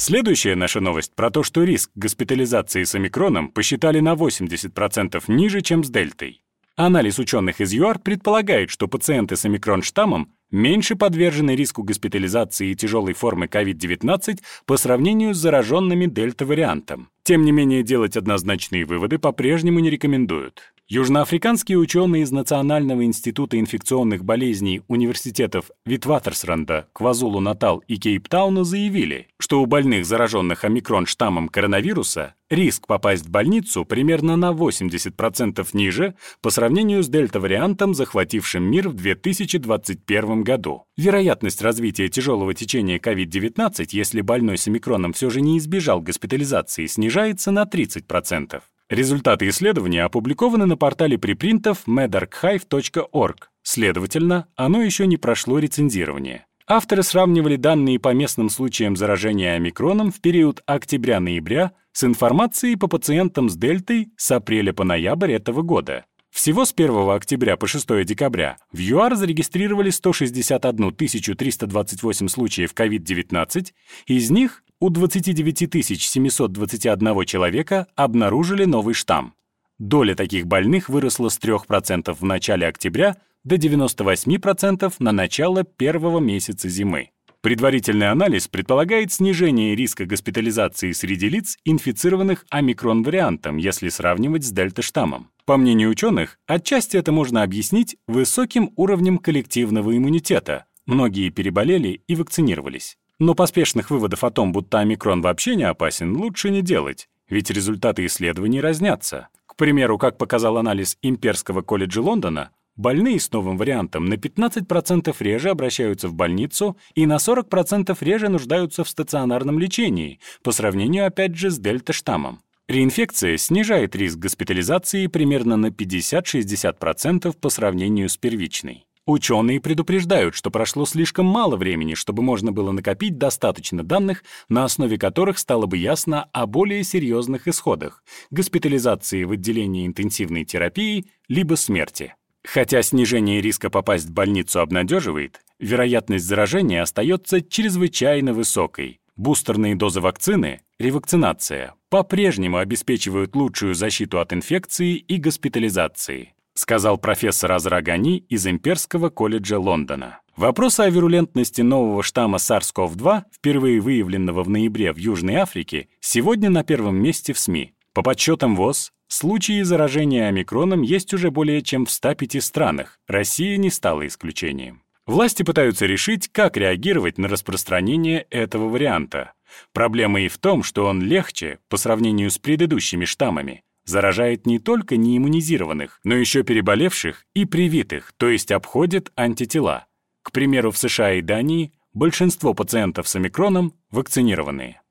Следующая 0.00 0.54
наша 0.54 0.78
новость 0.80 1.12
про 1.16 1.28
то, 1.28 1.42
что 1.42 1.64
риск 1.64 1.90
госпитализации 1.96 2.84
с 2.84 2.94
омикроном 2.94 3.48
посчитали 3.48 3.98
на 3.98 4.14
80% 4.14 5.24
ниже, 5.26 5.60
чем 5.60 5.82
с 5.82 5.90
дельтой. 5.90 6.40
Анализ 6.76 7.18
ученых 7.18 7.60
из 7.60 7.72
ЮАР 7.72 7.98
предполагает, 7.98 8.70
что 8.70 8.86
пациенты 8.86 9.34
с 9.34 9.44
омикрон-штаммом 9.44 10.28
меньше 10.52 10.94
подвержены 10.94 11.56
риску 11.56 11.82
госпитализации 11.82 12.70
и 12.70 12.76
тяжелой 12.76 13.14
формы 13.14 13.46
COVID-19 13.46 14.38
по 14.66 14.76
сравнению 14.76 15.34
с 15.34 15.38
зараженными 15.38 16.06
дельта-вариантом. 16.06 17.10
Тем 17.24 17.44
не 17.44 17.50
менее, 17.50 17.82
делать 17.82 18.16
однозначные 18.16 18.84
выводы 18.84 19.18
по-прежнему 19.18 19.80
не 19.80 19.90
рекомендуют. 19.90 20.72
Южноафриканские 20.90 21.76
ученые 21.76 22.22
из 22.22 22.30
Национального 22.30 23.04
института 23.04 23.60
инфекционных 23.60 24.24
болезней 24.24 24.80
университетов 24.88 25.70
Витватерсранда, 25.84 26.88
Квазулу-Натал 26.94 27.82
и 27.86 27.98
Кейптауна 27.98 28.64
заявили, 28.64 29.26
что 29.38 29.60
у 29.60 29.66
больных, 29.66 30.06
зараженных 30.06 30.64
омикрон-штаммом 30.64 31.50
коронавируса, 31.50 32.36
риск 32.48 32.86
попасть 32.86 33.26
в 33.26 33.30
больницу 33.30 33.84
примерно 33.84 34.36
на 34.36 34.52
80% 34.52 35.68
ниже 35.74 36.14
по 36.40 36.48
сравнению 36.48 37.02
с 37.02 37.08
дельта-вариантом, 37.08 37.92
захватившим 37.92 38.62
мир 38.62 38.88
в 38.88 38.94
2021 38.94 40.42
году. 40.42 40.84
Вероятность 40.96 41.60
развития 41.60 42.08
тяжелого 42.08 42.54
течения 42.54 42.98
COVID-19, 42.98 43.88
если 43.90 44.22
больной 44.22 44.56
с 44.56 44.66
омикроном 44.66 45.12
все 45.12 45.28
же 45.28 45.42
не 45.42 45.58
избежал 45.58 46.00
госпитализации, 46.00 46.86
снижается 46.86 47.50
на 47.50 47.64
30%. 47.64 48.62
Результаты 48.90 49.48
исследования 49.48 50.04
опубликованы 50.04 50.64
на 50.64 50.78
портале 50.78 51.18
припринтов 51.18 51.86
medarchive.org. 51.86 53.50
Следовательно, 53.62 54.48
оно 54.56 54.82
еще 54.82 55.06
не 55.06 55.18
прошло 55.18 55.58
рецензирование. 55.58 56.46
Авторы 56.66 57.02
сравнивали 57.02 57.56
данные 57.56 57.98
по 57.98 58.14
местным 58.14 58.48
случаям 58.48 58.96
заражения 58.96 59.54
омикроном 59.54 60.10
в 60.10 60.20
период 60.22 60.62
октября-ноября 60.64 61.72
с 61.92 62.04
информацией 62.04 62.76
по 62.76 62.88
пациентам 62.88 63.50
с 63.50 63.56
дельтой 63.56 64.08
с 64.16 64.30
апреля 64.30 64.72
по 64.72 64.84
ноябрь 64.84 65.32
этого 65.32 65.60
года. 65.60 66.06
Всего 66.30 66.64
с 66.64 66.72
1 66.74 67.10
октября 67.10 67.58
по 67.58 67.66
6 67.66 68.04
декабря 68.04 68.56
в 68.72 68.78
ЮАР 68.78 69.16
зарегистрировали 69.16 69.90
161 69.90 70.94
328 70.94 72.28
случаев 72.28 72.72
COVID-19, 72.74 73.66
из 74.06 74.30
них 74.30 74.62
у 74.80 74.90
29 74.90 76.02
721 76.02 77.24
человека 77.24 77.86
обнаружили 77.96 78.64
новый 78.64 78.94
штамм. 78.94 79.34
Доля 79.78 80.14
таких 80.14 80.46
больных 80.46 80.88
выросла 80.88 81.28
с 81.28 81.38
3% 81.38 82.16
в 82.18 82.24
начале 82.24 82.66
октября 82.66 83.16
до 83.44 83.56
98% 83.56 84.92
на 84.98 85.12
начало 85.12 85.64
первого 85.64 86.20
месяца 86.20 86.68
зимы. 86.68 87.10
Предварительный 87.40 88.10
анализ 88.10 88.48
предполагает 88.48 89.12
снижение 89.12 89.76
риска 89.76 90.06
госпитализации 90.06 90.90
среди 90.90 91.28
лиц, 91.28 91.56
инфицированных 91.64 92.44
омикрон-вариантом, 92.50 93.58
если 93.58 93.88
сравнивать 93.88 94.44
с 94.44 94.50
дельта-штаммом. 94.50 95.30
По 95.44 95.56
мнению 95.56 95.90
ученых, 95.90 96.38
отчасти 96.46 96.96
это 96.96 97.12
можно 97.12 97.44
объяснить 97.44 97.96
высоким 98.08 98.72
уровнем 98.74 99.18
коллективного 99.18 99.96
иммунитета. 99.96 100.66
Многие 100.84 101.30
переболели 101.30 102.02
и 102.08 102.16
вакцинировались. 102.16 102.98
Но 103.18 103.34
поспешных 103.34 103.90
выводов 103.90 104.22
о 104.22 104.30
том, 104.30 104.52
будто 104.52 104.78
омикрон 104.78 105.22
вообще 105.22 105.56
не 105.56 105.64
опасен, 105.64 106.16
лучше 106.16 106.50
не 106.50 106.62
делать, 106.62 107.08
ведь 107.28 107.50
результаты 107.50 108.06
исследований 108.06 108.60
разнятся. 108.60 109.28
К 109.46 109.56
примеру, 109.56 109.98
как 109.98 110.18
показал 110.18 110.56
анализ 110.56 110.96
Имперского 111.02 111.62
колледжа 111.62 112.00
Лондона, 112.00 112.50
больные 112.76 113.18
с 113.18 113.32
новым 113.32 113.56
вариантом 113.56 114.04
на 114.04 114.14
15% 114.14 115.14
реже 115.18 115.50
обращаются 115.50 116.06
в 116.08 116.14
больницу 116.14 116.76
и 116.94 117.06
на 117.06 117.16
40% 117.16 117.96
реже 118.00 118.28
нуждаются 118.28 118.84
в 118.84 118.88
стационарном 118.88 119.58
лечении, 119.58 120.20
по 120.44 120.52
сравнению 120.52 121.06
опять 121.06 121.34
же 121.34 121.50
с 121.50 121.58
дельта-штаммом. 121.58 122.40
Реинфекция 122.68 123.36
снижает 123.38 123.96
риск 123.96 124.18
госпитализации 124.18 125.06
примерно 125.06 125.56
на 125.56 125.68
50-60% 125.68 127.34
по 127.40 127.48
сравнению 127.48 128.08
с 128.10 128.16
первичной. 128.16 128.84
Ученые 129.08 129.58
предупреждают, 129.58 130.34
что 130.34 130.50
прошло 130.50 130.84
слишком 130.84 131.24
мало 131.24 131.56
времени, 131.56 131.94
чтобы 131.94 132.22
можно 132.22 132.52
было 132.52 132.72
накопить 132.72 133.16
достаточно 133.16 133.82
данных, 133.82 134.22
на 134.50 134.64
основе 134.64 134.98
которых 134.98 135.38
стало 135.38 135.64
бы 135.64 135.78
ясно 135.78 136.24
о 136.24 136.46
более 136.46 136.84
серьезных 136.84 137.48
исходах— 137.48 138.04
госпитализации 138.30 139.24
в 139.24 139.30
отделении 139.30 139.86
интенсивной 139.86 140.44
терапии 140.44 141.06
либо 141.26 141.54
смерти. 141.54 142.16
Хотя 142.44 142.82
снижение 142.82 143.40
риска 143.40 143.70
попасть 143.70 144.04
в 144.04 144.12
больницу 144.12 144.60
обнадеживает, 144.60 145.40
вероятность 145.58 146.26
заражения 146.26 146.82
остается 146.82 147.40
чрезвычайно 147.40 148.34
высокой. 148.34 149.00
Бустерные 149.16 149.74
дозы 149.74 150.02
вакцины, 150.02 150.60
ревакцинация, 150.78 151.72
по-прежнему 151.88 152.58
обеспечивают 152.58 153.34
лучшую 153.34 153.74
защиту 153.74 154.20
от 154.20 154.34
инфекции 154.34 154.96
и 154.96 155.16
госпитализации 155.16 156.34
сказал 156.58 156.98
профессор 156.98 157.52
Азрагани 157.52 158.18
из 158.28 158.46
Имперского 158.46 159.10
колледжа 159.10 159.58
Лондона. 159.58 160.20
Вопросы 160.36 160.80
о 160.80 160.90
вирулентности 160.90 161.62
нового 161.62 162.02
штамма 162.02 162.38
SARS-CoV-2, 162.38 163.22
впервые 163.32 163.80
выявленного 163.80 164.42
в 164.42 164.50
ноябре 164.50 164.92
в 164.92 164.96
Южной 164.96 165.36
Африке, 165.36 165.88
сегодня 166.00 166.50
на 166.50 166.64
первом 166.64 166.96
месте 166.96 167.32
в 167.32 167.38
СМИ. 167.38 167.74
По 167.92 168.02
подсчетам 168.02 168.56
ВОЗ, 168.56 168.92
случаи 169.06 169.62
заражения 169.62 170.26
омикроном 170.26 170.82
есть 170.82 171.14
уже 171.14 171.30
более 171.30 171.62
чем 171.62 171.86
в 171.86 171.92
105 171.92 172.42
странах. 172.42 172.98
Россия 173.06 173.56
не 173.56 173.70
стала 173.70 174.06
исключением. 174.06 174.82
Власти 175.06 175.44
пытаются 175.44 175.86
решить, 175.86 176.28
как 176.30 176.56
реагировать 176.56 177.18
на 177.18 177.28
распространение 177.28 178.26
этого 178.30 178.68
варианта. 178.68 179.32
Проблема 179.72 180.20
и 180.20 180.28
в 180.28 180.38
том, 180.38 180.62
что 180.62 180.86
он 180.86 181.02
легче 181.02 181.60
по 181.68 181.76
сравнению 181.76 182.30
с 182.30 182.38
предыдущими 182.38 183.04
штаммами, 183.04 183.62
заражает 183.88 184.46
не 184.46 184.58
только 184.58 184.96
неиммунизированных, 184.96 186.00
но 186.04 186.14
еще 186.14 186.42
переболевших 186.42 187.24
и 187.34 187.44
привитых, 187.44 188.12
то 188.16 188.28
есть 188.28 188.52
обходит 188.52 189.10
антитела. 189.16 189.86
К 190.22 190.30
примеру, 190.30 190.70
в 190.70 190.78
США 190.78 191.14
и 191.14 191.22
Дании 191.22 191.72
большинство 191.92 192.54
пациентов 192.54 193.08
с 193.08 193.16
омикроном 193.16 193.74
вакцинированные. 193.90 194.82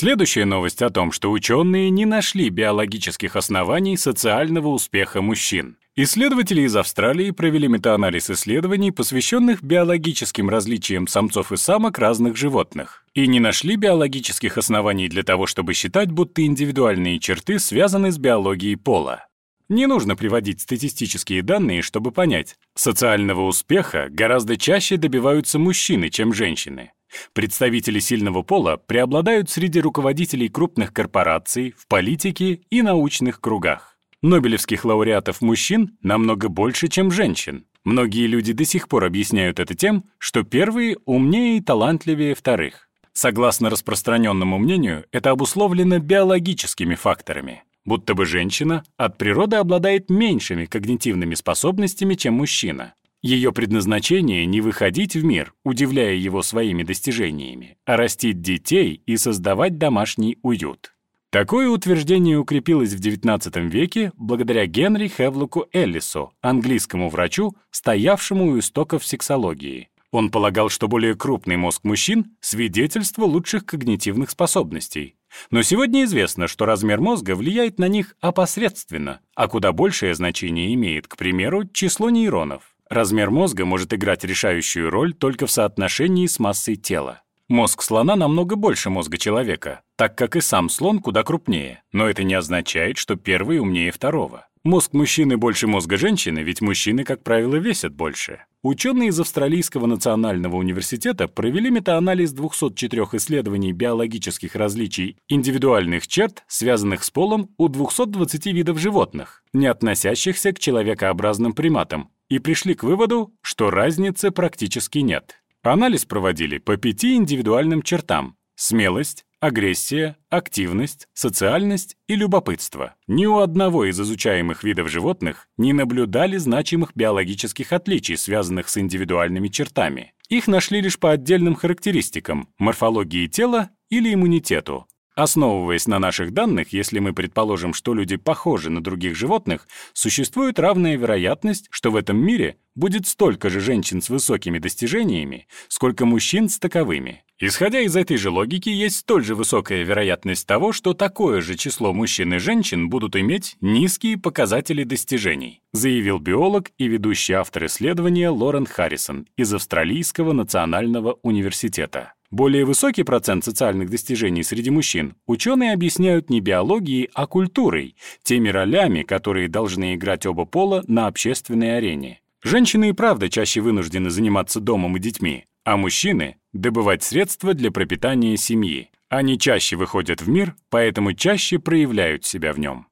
Следующая 0.00 0.46
новость 0.46 0.80
о 0.80 0.88
том, 0.88 1.12
что 1.12 1.30
ученые 1.30 1.90
не 1.90 2.06
нашли 2.06 2.48
биологических 2.48 3.36
оснований 3.36 3.98
социального 3.98 4.68
успеха 4.68 5.20
мужчин. 5.20 5.76
Исследователи 5.94 6.62
из 6.62 6.74
Австралии 6.74 7.32
провели 7.32 7.68
метаанализ 7.68 8.30
исследований, 8.30 8.92
посвященных 8.92 9.62
биологическим 9.62 10.48
различиям 10.48 11.06
самцов 11.06 11.52
и 11.52 11.58
самок 11.58 11.98
разных 11.98 12.34
животных, 12.38 13.04
и 13.12 13.26
не 13.26 13.40
нашли 13.40 13.76
биологических 13.76 14.56
оснований 14.56 15.10
для 15.10 15.22
того, 15.22 15.46
чтобы 15.46 15.74
считать, 15.74 16.10
будто 16.10 16.46
индивидуальные 16.46 17.18
черты 17.18 17.58
связаны 17.58 18.10
с 18.10 18.16
биологией 18.16 18.78
пола. 18.78 19.26
Не 19.70 19.86
нужно 19.86 20.16
приводить 20.16 20.60
статистические 20.60 21.42
данные, 21.42 21.80
чтобы 21.82 22.10
понять, 22.10 22.56
социального 22.74 23.42
успеха 23.42 24.08
гораздо 24.10 24.56
чаще 24.56 24.96
добиваются 24.96 25.60
мужчины, 25.60 26.10
чем 26.10 26.34
женщины. 26.34 26.90
Представители 27.34 28.00
сильного 28.00 28.42
пола 28.42 28.78
преобладают 28.78 29.48
среди 29.48 29.80
руководителей 29.80 30.48
крупных 30.48 30.92
корпораций, 30.92 31.72
в 31.78 31.86
политике 31.86 32.62
и 32.68 32.82
научных 32.82 33.40
кругах. 33.40 33.96
Нобелевских 34.22 34.84
лауреатов 34.84 35.40
мужчин 35.40 35.96
намного 36.02 36.48
больше, 36.48 36.88
чем 36.88 37.12
женщин. 37.12 37.64
Многие 37.84 38.26
люди 38.26 38.52
до 38.52 38.64
сих 38.64 38.88
пор 38.88 39.04
объясняют 39.04 39.60
это 39.60 39.76
тем, 39.76 40.04
что 40.18 40.42
первые 40.42 40.98
умнее 41.04 41.58
и 41.58 41.60
талантливее 41.60 42.34
вторых. 42.34 42.88
Согласно 43.12 43.70
распространенному 43.70 44.58
мнению, 44.58 45.04
это 45.12 45.30
обусловлено 45.30 46.00
биологическими 46.00 46.96
факторами. 46.96 47.62
Будто 47.90 48.14
бы 48.14 48.24
женщина 48.24 48.84
от 48.96 49.18
природы 49.18 49.56
обладает 49.56 50.10
меньшими 50.10 50.64
когнитивными 50.64 51.34
способностями, 51.34 52.14
чем 52.14 52.34
мужчина. 52.34 52.94
Ее 53.20 53.50
предназначение— 53.50 54.46
не 54.46 54.60
выходить 54.60 55.16
в 55.16 55.24
мир, 55.24 55.54
удивляя 55.64 56.14
его 56.14 56.42
своими 56.42 56.84
достижениями, 56.84 57.78
а 57.84 57.96
растить 57.96 58.42
детей 58.42 59.02
и 59.06 59.16
создавать 59.16 59.76
домашний 59.76 60.38
уют. 60.42 60.94
Такое 61.30 61.68
утверждение 61.68 62.38
укрепилось 62.38 62.92
в 62.92 63.00
XIX 63.00 63.68
веке 63.68 64.12
благодаря 64.14 64.66
Генри 64.66 65.08
Хевлоку 65.08 65.66
Эллису, 65.72 66.32
английскому 66.42 67.08
врачу, 67.08 67.56
стоявшему 67.72 68.52
у 68.52 68.58
истоков 68.60 69.04
сексологии. 69.04 69.88
Он 70.12 70.30
полагал, 70.30 70.68
что 70.68 70.86
более 70.86 71.16
крупный 71.16 71.56
мозг 71.56 71.82
мужчин— 71.82 72.36
свидетельство 72.40 73.24
лучших 73.24 73.66
когнитивных 73.66 74.30
способностей. 74.30 75.16
Но 75.50 75.62
сегодня 75.62 76.04
известно, 76.04 76.48
что 76.48 76.66
размер 76.66 77.00
мозга 77.00 77.34
влияет 77.34 77.78
на 77.78 77.88
них 77.88 78.16
опосредственно, 78.20 79.20
а 79.34 79.48
куда 79.48 79.72
большее 79.72 80.14
значение 80.14 80.74
имеет, 80.74 81.06
к 81.08 81.16
примеру, 81.16 81.64
число 81.66 82.10
нейронов. 82.10 82.62
Размер 82.88 83.30
мозга 83.30 83.64
может 83.64 83.94
играть 83.94 84.24
решающую 84.24 84.90
роль 84.90 85.14
только 85.14 85.46
в 85.46 85.50
соотношении 85.50 86.26
с 86.26 86.38
массой 86.38 86.76
тела. 86.76 87.22
Мозг 87.48 87.82
слона 87.82 88.14
намного 88.14 88.54
больше 88.54 88.90
мозга 88.90 89.18
человека, 89.18 89.82
так 89.96 90.16
как 90.16 90.36
и 90.36 90.40
сам 90.40 90.68
слон 90.68 91.00
куда 91.00 91.24
крупнее, 91.24 91.82
но 91.90 92.08
это 92.08 92.22
не 92.22 92.34
означает, 92.34 92.96
что 92.96 93.16
первый 93.16 93.58
умнее 93.58 93.90
второго. 93.90 94.46
Мозг 94.62 94.92
мужчины 94.92 95.38
больше 95.38 95.66
мозга 95.66 95.96
женщины, 95.96 96.40
ведь 96.40 96.60
мужчины, 96.60 97.02
как 97.02 97.22
правило, 97.22 97.56
весят 97.56 97.94
больше. 97.94 98.44
Ученые 98.62 99.08
из 99.08 99.18
Австралийского 99.18 99.86
национального 99.86 100.56
университета 100.56 101.28
провели 101.28 101.70
метаанализ 101.70 102.32
204 102.32 103.04
исследований 103.14 103.72
биологических 103.72 104.54
различий 104.54 105.16
индивидуальных 105.28 106.06
черт, 106.06 106.44
связанных 106.46 107.04
с 107.04 107.10
полом 107.10 107.54
у 107.56 107.68
220 107.68 108.46
видов 108.48 108.78
животных, 108.78 109.42
не 109.54 109.66
относящихся 109.66 110.52
к 110.52 110.58
человекообразным 110.58 111.54
приматам, 111.54 112.10
и 112.28 112.38
пришли 112.38 112.74
к 112.74 112.82
выводу, 112.82 113.32
что 113.40 113.70
разницы 113.70 114.30
практически 114.30 114.98
нет. 114.98 115.36
Анализ 115.62 116.04
проводили 116.04 116.58
по 116.58 116.76
пяти 116.76 117.14
индивидуальным 117.14 117.80
чертам— 117.80 118.36
смелость, 118.56 119.24
агрессия, 119.40 120.16
активность, 120.28 121.08
социальность 121.14 121.96
и 122.06 122.14
любопытство. 122.14 122.94
Ни 123.06 123.26
у 123.26 123.38
одного 123.38 123.86
из 123.86 123.98
изучаемых 123.98 124.62
видов 124.62 124.88
животных 124.90 125.48
не 125.56 125.72
наблюдали 125.72 126.36
значимых 126.36 126.92
биологических 126.94 127.72
отличий, 127.72 128.16
связанных 128.16 128.68
с 128.68 128.76
индивидуальными 128.76 129.48
чертами. 129.48 130.12
Их 130.28 130.46
нашли 130.46 130.80
лишь 130.80 130.98
по 130.98 131.10
отдельным 131.10 131.54
характеристикам— 131.56 132.50
морфологии 132.58 133.26
тела 133.26 133.70
или 133.88 134.14
иммунитету, 134.14 134.86
Основываясь 135.16 135.88
на 135.88 135.98
наших 135.98 136.32
данных, 136.32 136.72
если 136.72 136.98
мы 136.98 137.12
предположим, 137.12 137.74
что 137.74 137.94
люди 137.94 138.16
похожи 138.16 138.70
на 138.70 138.82
других 138.82 139.16
животных, 139.16 139.66
существует 139.92 140.58
равная 140.58 140.96
вероятность, 140.96 141.66
что 141.70 141.90
в 141.90 141.96
этом 141.96 142.16
мире 142.16 142.56
будет 142.76 143.06
столько 143.06 143.50
же 143.50 143.60
женщин 143.60 144.00
с 144.00 144.08
высокими 144.08 144.58
достижениями, 144.58 145.46
сколько 145.68 146.06
мужчин 146.06 146.48
с 146.48 146.58
таковыми. 146.58 147.24
Исходя 147.42 147.80
из 147.80 147.96
этой 147.96 148.18
же 148.18 148.30
логики, 148.30 148.68
есть 148.68 148.98
столь 148.98 149.24
же 149.24 149.34
высокая 149.34 149.82
вероятность 149.82 150.46
того, 150.46 150.72
что 150.72 150.92
такое 150.92 151.40
же 151.40 151.56
число 151.56 151.92
мужчин 151.92 152.34
и 152.34 152.38
женщин 152.38 152.90
будут 152.90 153.16
иметь 153.16 153.56
низкие 153.62 154.18
показатели 154.18 154.84
достижений, 154.84 155.62
заявил 155.72 156.18
биолог 156.18 156.70
и 156.76 156.86
ведущий 156.86 157.32
автор 157.32 157.66
исследования 157.66 158.28
Лорен 158.28 158.66
Харрисон 158.66 159.26
из 159.36 159.52
Австралийского 159.54 160.32
национального 160.32 161.18
университета. 161.22 162.12
Более 162.30 162.64
высокий 162.64 163.02
процент 163.02 163.44
социальных 163.44 163.90
достижений 163.90 164.44
среди 164.44 164.70
мужчин 164.70 165.16
ученые 165.26 165.72
объясняют 165.72 166.30
не 166.30 166.40
биологией, 166.40 167.10
а 167.12 167.26
культурой, 167.26 167.96
теми 168.22 168.48
ролями, 168.48 169.02
которые 169.02 169.48
должны 169.48 169.96
играть 169.96 170.26
оба 170.26 170.44
пола 170.44 170.84
на 170.86 171.08
общественной 171.08 171.76
арене. 171.76 172.20
Женщины 172.42 172.90
и 172.90 172.92
правда 172.92 173.28
чаще 173.28 173.60
вынуждены 173.60 174.10
заниматься 174.10 174.60
домом 174.60 174.96
и 174.96 175.00
детьми, 175.00 175.44
а 175.64 175.76
мужчины— 175.76 176.36
добывать 176.52 177.02
средства 177.02 177.52
для 177.52 177.72
пропитания 177.72 178.36
семьи. 178.36 178.90
Они 179.08 179.36
чаще 179.36 179.74
выходят 179.74 180.22
в 180.22 180.28
мир, 180.28 180.54
поэтому 180.68 181.14
чаще 181.14 181.58
проявляют 181.58 182.24
себя 182.24 182.52
в 182.52 182.60
нем. 182.60 182.86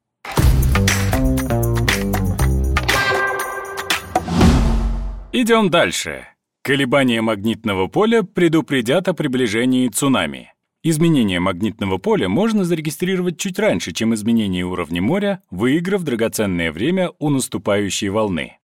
Идем 5.32 5.70
дальше. 5.70 6.26
Колебания 6.68 7.22
магнитного 7.22 7.86
поля 7.86 8.22
предупредят 8.22 9.08
о 9.08 9.14
приближении 9.14 9.88
цунами. 9.88 10.52
Изменение 10.82 11.40
магнитного 11.40 11.96
поля 11.96 12.28
можно 12.28 12.62
зарегистрировать 12.62 13.38
чуть 13.38 13.58
раньше, 13.58 13.92
чем 13.92 14.12
изменение 14.12 14.66
уровня 14.66 15.00
моря, 15.00 15.42
выиграв 15.50 16.02
драгоценное 16.02 16.70
время 16.70 17.10
у 17.18 17.30
наступающей 17.30 18.10
волны. 18.10 18.58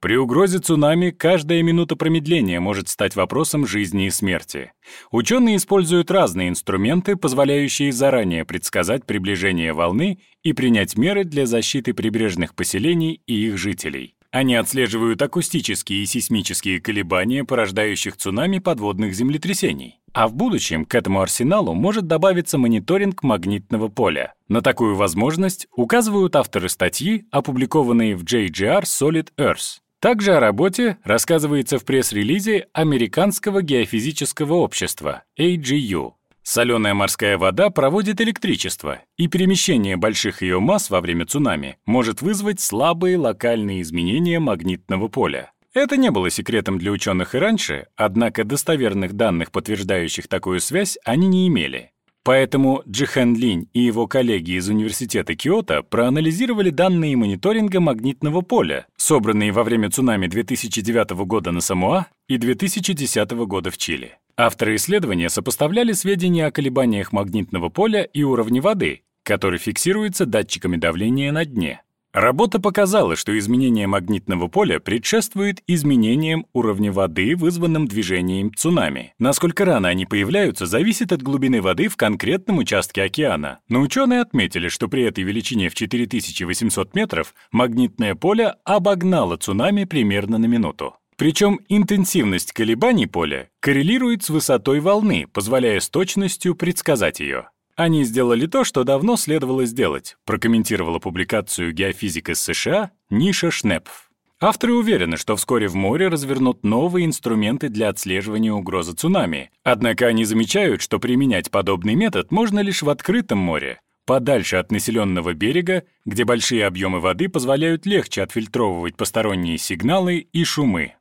При 0.00 0.16
угрозе 0.16 0.60
цунами 0.60 1.10
каждая 1.10 1.62
минута 1.62 1.96
промедления 1.96 2.60
может 2.60 2.88
стать 2.88 3.14
вопросом 3.14 3.66
жизни 3.66 4.06
и 4.06 4.10
смерти. 4.10 4.72
Ученые 5.10 5.56
используют 5.56 6.10
разные 6.10 6.48
инструменты, 6.48 7.14
позволяющие 7.14 7.92
заранее 7.92 8.46
предсказать 8.46 9.04
приближение 9.04 9.74
волны 9.74 10.20
и 10.42 10.54
принять 10.54 10.96
меры 10.96 11.24
для 11.24 11.44
защиты 11.44 11.92
прибрежных 11.92 12.54
поселений 12.54 13.20
и 13.26 13.48
их 13.48 13.58
жителей. 13.58 14.14
Они 14.30 14.54
отслеживают 14.54 15.20
акустические 15.22 16.02
и 16.02 16.06
сейсмические 16.06 16.80
колебания, 16.80 17.44
порождающих 17.44 18.16
цунами 18.16 18.58
подводных 18.58 19.14
землетрясений. 19.14 20.00
А 20.12 20.28
в 20.28 20.34
будущем 20.34 20.84
к 20.84 20.94
этому 20.94 21.20
арсеналу 21.20 21.74
может 21.74 22.06
добавиться 22.06 22.58
мониторинг 22.58 23.22
магнитного 23.22 23.88
поля. 23.88 24.34
На 24.48 24.62
такую 24.62 24.96
возможность 24.96 25.66
указывают 25.74 26.36
авторы 26.36 26.68
статьи, 26.68 27.24
опубликованные 27.30 28.16
в 28.16 28.24
JGR 28.24 28.82
Solid 28.82 29.28
Earth. 29.36 29.80
Также 30.00 30.34
о 30.34 30.40
работе 30.40 30.96
рассказывается 31.04 31.78
в 31.78 31.84
пресс-релизе 31.84 32.68
Американского 32.72 33.62
геофизического 33.62 34.54
общества 34.54 35.24
AGU. 35.38 36.14
Соленая 36.42 36.94
морская 36.94 37.38
вода 37.38 37.70
проводит 37.70 38.20
электричество, 38.20 39.00
и 39.16 39.28
перемещение 39.28 39.96
больших 39.96 40.42
ее 40.42 40.58
масс 40.60 40.90
во 40.90 41.00
время 41.00 41.26
цунами 41.26 41.78
может 41.86 42.22
вызвать 42.22 42.60
слабые 42.60 43.18
локальные 43.18 43.82
изменения 43.82 44.40
магнитного 44.40 45.08
поля. 45.08 45.52
Это 45.72 45.96
не 45.96 46.10
было 46.10 46.30
секретом 46.30 46.78
для 46.78 46.90
ученых 46.90 47.34
и 47.34 47.38
раньше, 47.38 47.86
однако 47.94 48.42
достоверных 48.42 49.12
данных, 49.12 49.52
подтверждающих 49.52 50.26
такую 50.26 50.60
связь, 50.60 50.98
они 51.04 51.28
не 51.28 51.46
имели. 51.46 51.92
Поэтому 52.22 52.82
Джихэн 52.86 53.34
Линь 53.34 53.68
и 53.72 53.80
его 53.80 54.06
коллеги 54.06 54.52
из 54.52 54.68
Университета 54.68 55.34
Киото 55.34 55.82
проанализировали 55.82 56.70
данные 56.70 57.16
мониторинга 57.16 57.80
магнитного 57.80 58.42
поля, 58.42 58.86
собранные 58.96 59.52
во 59.52 59.64
время 59.64 59.90
цунами 59.90 60.26
2009 60.26 61.10
года 61.24 61.50
на 61.50 61.60
Самоа 61.60 62.08
и 62.28 62.36
2010 62.36 63.30
года 63.30 63.70
в 63.70 63.78
Чили. 63.78 64.19
Авторы 64.42 64.76
исследования 64.76 65.28
сопоставляли 65.28 65.92
сведения 65.92 66.46
о 66.46 66.50
колебаниях 66.50 67.12
магнитного 67.12 67.68
поля 67.68 68.04
и 68.04 68.22
уровне 68.22 68.62
воды, 68.62 69.02
который 69.22 69.58
фиксируется 69.58 70.24
датчиками 70.24 70.78
давления 70.78 71.30
на 71.30 71.44
дне. 71.44 71.82
Работа 72.14 72.58
показала, 72.58 73.16
что 73.16 73.38
изменение 73.38 73.86
магнитного 73.86 74.48
поля 74.48 74.80
предшествует 74.80 75.62
изменениям 75.66 76.46
уровня 76.54 76.90
воды, 76.90 77.36
вызванным 77.36 77.86
движением 77.86 78.54
цунами. 78.54 79.12
Насколько 79.18 79.66
рано 79.66 79.88
они 79.88 80.06
появляются, 80.06 80.64
зависит 80.64 81.12
от 81.12 81.20
глубины 81.20 81.60
воды 81.60 81.88
в 81.88 81.98
конкретном 81.98 82.58
участке 82.58 83.02
океана. 83.02 83.58
Но 83.68 83.82
ученые 83.82 84.22
отметили, 84.22 84.68
что 84.68 84.88
при 84.88 85.02
этой 85.02 85.22
величине 85.22 85.68
в 85.68 85.74
4800 85.74 86.94
метров 86.94 87.34
магнитное 87.52 88.14
поле 88.14 88.54
обогнало 88.64 89.36
цунами 89.36 89.84
примерно 89.84 90.38
на 90.38 90.46
минуту. 90.46 90.94
Причем 91.20 91.60
интенсивность 91.68 92.52
колебаний 92.52 93.06
поля 93.06 93.50
коррелирует 93.60 94.22
с 94.22 94.30
высотой 94.30 94.80
волны, 94.80 95.26
позволяя 95.30 95.78
с 95.78 95.90
точностью 95.90 96.54
предсказать 96.54 97.20
ее. 97.20 97.50
Они 97.76 98.04
сделали 98.04 98.46
то, 98.46 98.64
что 98.64 98.84
давно 98.84 99.18
следовало 99.18 99.66
сделать, 99.66 100.16
прокомментировала 100.24 100.98
публикацию 100.98 101.74
геофизика 101.74 102.34
США 102.34 102.92
Ниша 103.10 103.50
Шнепф. 103.50 104.10
Авторы 104.40 104.72
уверены, 104.72 105.18
что 105.18 105.36
вскоре 105.36 105.68
в 105.68 105.74
море 105.74 106.08
развернут 106.08 106.64
новые 106.64 107.04
инструменты 107.04 107.68
для 107.68 107.90
отслеживания 107.90 108.54
угрозы 108.54 108.94
цунами. 108.94 109.50
Однако 109.62 110.06
они 110.06 110.24
замечают, 110.24 110.80
что 110.80 110.98
применять 110.98 111.50
подобный 111.50 111.96
метод 111.96 112.32
можно 112.32 112.60
лишь 112.60 112.80
в 112.80 112.88
открытом 112.88 113.36
море, 113.36 113.82
подальше 114.06 114.56
от 114.56 114.72
населенного 114.72 115.34
берега, 115.34 115.84
где 116.06 116.24
большие 116.24 116.66
объемы 116.66 116.98
воды 116.98 117.28
позволяют 117.28 117.84
легче 117.84 118.22
отфильтровывать 118.22 118.96
посторонние 118.96 119.58
сигналы 119.58 120.26
и 120.32 120.44
шумы. 120.44 120.94